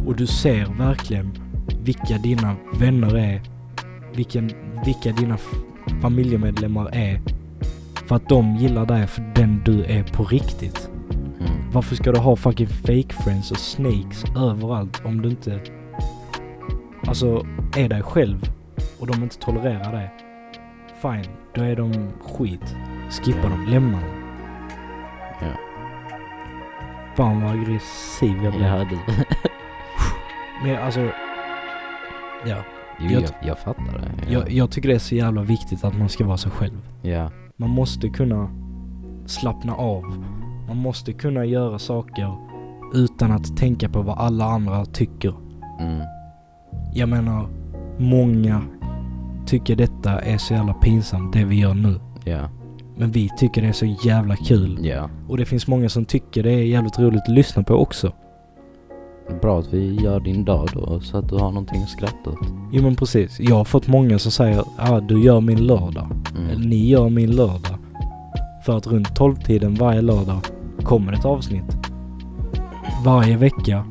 Och 0.07 0.15
du 0.15 0.27
ser 0.27 0.65
verkligen 0.65 1.31
vilka 1.83 2.17
dina 2.17 2.55
vänner 2.79 3.17
är. 3.17 3.41
Vilken, 4.15 4.51
vilka 4.85 5.11
dina 5.11 5.37
familjemedlemmar 6.01 6.89
är. 6.93 7.21
För 8.07 8.15
att 8.15 8.29
de 8.29 8.55
gillar 8.55 8.85
dig 8.85 9.07
för 9.07 9.31
den 9.35 9.61
du 9.65 9.83
är 9.83 10.03
på 10.03 10.23
riktigt. 10.23 10.89
Mm. 11.39 11.51
Varför 11.73 11.95
ska 11.95 12.11
du 12.11 12.19
ha 12.19 12.35
fucking 12.35 12.67
fake 12.67 13.13
friends 13.23 13.51
och 13.51 13.57
snakes 13.57 14.23
överallt 14.35 15.01
om 15.05 15.21
du 15.21 15.29
inte... 15.29 15.78
Alltså, 17.07 17.45
är 17.77 17.89
dig 17.89 18.01
själv 18.03 18.49
och 18.99 19.07
de 19.07 19.23
inte 19.23 19.37
tolererar 19.37 19.91
det. 19.91 20.09
Fine, 21.01 21.33
då 21.55 21.61
är 21.61 21.75
de 21.75 21.93
skit. 22.21 22.75
Skippa 23.09 23.49
dem, 23.49 23.65
lämna 23.69 23.91
dem. 23.97 24.09
Ja. 25.41 25.47
Fan 27.15 27.41
vad 27.41 27.51
aggressiv 27.51 28.43
jag 28.43 28.53
blev. 28.53 28.67
Ja, 28.67 28.85
du. 28.89 28.97
Men 30.63 30.83
alltså, 30.83 30.99
ja. 32.45 32.57
Jo, 32.99 33.09
Jag- 33.11 33.21
jag, 33.21 33.29
jag 33.41 33.59
fattar 33.59 33.83
det. 33.83 34.11
Ja. 34.25 34.39
Jag, 34.39 34.51
jag 34.51 34.71
tycker 34.71 34.89
det 34.89 34.95
är 34.95 34.99
så 34.99 35.15
jävla 35.15 35.41
viktigt 35.41 35.83
att 35.83 35.97
man 35.97 36.09
ska 36.09 36.25
vara 36.25 36.37
sig 36.37 36.51
själv. 36.51 36.81
ja. 37.01 37.31
Man 37.61 37.69
måste 37.69 38.09
kunna 38.09 38.49
slappna 39.25 39.73
av. 39.75 40.03
Man 40.67 40.77
måste 40.77 41.13
kunna 41.13 41.45
göra 41.45 41.79
saker 41.79 42.35
utan 42.93 43.31
att 43.31 43.57
tänka 43.57 43.89
på 43.89 44.01
vad 44.01 44.17
alla 44.17 44.45
andra 44.45 44.85
tycker. 44.85 45.33
Mm. 45.79 46.01
Jag 46.93 47.09
menar, 47.09 47.47
många 47.97 48.61
tycker 49.45 49.75
detta 49.75 50.19
är 50.19 50.37
så 50.37 50.53
jävla 50.53 50.73
pinsamt 50.73 51.33
det 51.33 51.43
vi 51.45 51.59
gör 51.59 51.73
nu. 51.73 51.95
Ja. 52.23 52.49
Men 52.97 53.11
vi 53.11 53.29
tycker 53.37 53.61
det 53.61 53.67
är 53.67 53.71
så 53.73 53.95
jävla 54.05 54.35
kul. 54.35 54.79
Ja. 54.85 55.09
Och 55.27 55.37
det 55.37 55.45
finns 55.45 55.67
många 55.67 55.89
som 55.89 56.05
tycker 56.05 56.43
det 56.43 56.51
är 56.51 56.63
jävligt 56.63 56.99
roligt 56.99 57.23
att 57.23 57.33
lyssna 57.33 57.63
på 57.63 57.73
också. 57.73 58.11
Bra 59.41 59.59
att 59.59 59.73
vi 59.73 59.95
gör 59.95 60.19
din 60.19 60.45
dag 60.45 60.67
då 60.73 60.99
så 60.99 61.17
att 61.17 61.29
du 61.29 61.35
har 61.35 61.51
någonting 61.51 61.83
att 61.83 61.89
skratta 61.89 62.29
åt. 62.29 62.47
Jo 62.71 62.83
men 62.83 62.95
precis. 62.95 63.39
Jag 63.39 63.55
har 63.55 63.63
fått 63.65 63.87
många 63.87 64.19
som 64.19 64.31
säger 64.31 64.63
ah, 64.77 64.99
du 64.99 65.23
gör 65.23 65.41
min 65.41 65.67
lördag. 65.67 66.07
Eller 66.43 66.55
Mm. 66.55 66.69
ni 66.69 66.87
gör 66.87 67.09
min 67.09 67.31
lördag. 67.31 67.77
För 68.65 68.77
att 68.77 68.87
runt 68.87 69.07
12-tiden 69.19 69.75
varje 69.75 70.01
lördag 70.01 70.39
kommer 70.83 71.13
ett 71.13 71.25
avsnitt. 71.25 71.77
Varje 73.05 73.37
vecka. 73.37 73.85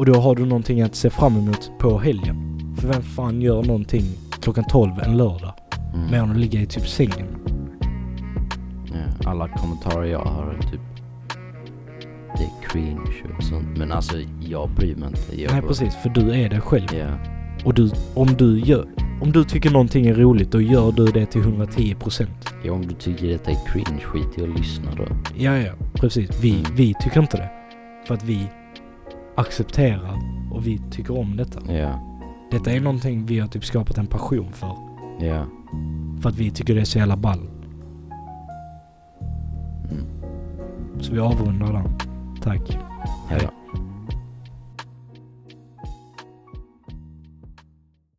Och 0.00 0.06
då 0.06 0.14
har 0.14 0.34
du 0.34 0.46
någonting 0.46 0.82
att 0.82 0.94
se 0.94 1.10
fram 1.10 1.36
emot 1.36 1.70
på 1.78 1.98
helgen. 1.98 2.36
För 2.76 2.88
vem 2.88 3.02
fan 3.02 3.42
gör 3.42 3.62
någonting 3.62 4.02
klockan 4.40 4.64
12 4.64 4.92
en 5.02 5.16
lördag? 5.16 5.52
Mm. 5.94 6.10
Mer 6.10 6.18
än 6.18 6.30
att 6.30 6.36
ligga 6.36 6.60
i 6.60 6.66
typ 6.66 6.88
sängen. 6.88 7.26
Ja, 8.92 9.30
alla 9.30 9.48
kommentarer 9.48 10.04
jag 10.04 10.18
har 10.18 10.46
är 10.46 10.62
typ 10.70 10.80
det 12.36 12.44
är 12.44 12.68
cringe 12.68 13.36
och 13.38 13.44
sånt. 13.44 13.78
Men 13.78 13.92
alltså 13.92 14.16
jag 14.40 14.70
bryr 14.70 14.94
mig 14.96 15.08
inte. 15.08 15.40
Jag 15.42 15.52
Nej 15.52 15.62
precis, 15.62 15.94
för 15.94 16.08
du 16.08 16.32
är 16.34 16.48
dig 16.48 16.60
själv. 16.60 16.88
Ja. 16.92 17.06
Och 17.64 17.74
du, 17.74 17.90
om 18.14 18.26
du 18.26 18.60
gör... 18.60 18.86
Om 19.22 19.32
du 19.32 19.44
tycker 19.44 19.70
någonting 19.70 20.06
är 20.06 20.14
roligt, 20.14 20.50
då 20.52 20.60
gör 20.60 20.92
du 20.92 21.06
det 21.06 21.26
till 21.26 21.42
110%. 21.42 22.26
ja, 22.64 22.72
om 22.72 22.86
du 22.86 22.94
tycker 22.94 23.28
detta 23.28 23.50
är 23.50 23.56
cringe, 23.72 24.00
skit 24.00 24.38
i 24.38 24.42
att 24.42 24.58
lyssna 24.58 24.90
då. 24.96 25.04
Ja, 25.36 25.56
ja, 25.56 25.72
precis. 25.94 26.40
Vi, 26.40 26.50
Mm. 26.50 26.64
vi 26.74 26.94
tycker 27.00 27.20
inte 27.20 27.36
det. 27.36 27.50
För 28.06 28.14
att 28.14 28.24
vi 28.24 28.48
accepterar 29.40 30.18
och 30.52 30.66
vi 30.66 30.80
tycker 30.90 31.18
om 31.18 31.36
detta. 31.36 31.72
Ja. 31.72 32.06
Detta 32.50 32.72
är 32.72 32.80
någonting 32.80 33.26
vi 33.26 33.38
har 33.38 33.48
typ 33.48 33.64
skapat 33.64 33.98
en 33.98 34.06
passion 34.06 34.52
för. 34.52 34.76
Ja. 35.20 35.44
För 36.22 36.28
att 36.28 36.36
vi 36.36 36.50
tycker 36.50 36.74
det 36.74 36.80
är 36.80 36.84
så 36.84 36.98
jävla 36.98 37.16
ball. 37.16 37.48
Mm. 39.90 40.06
Så 41.00 41.12
vi 41.12 41.20
avrundar 41.20 41.72
den. 41.72 41.98
Tack. 42.42 42.78
Hejdå. 43.28 43.59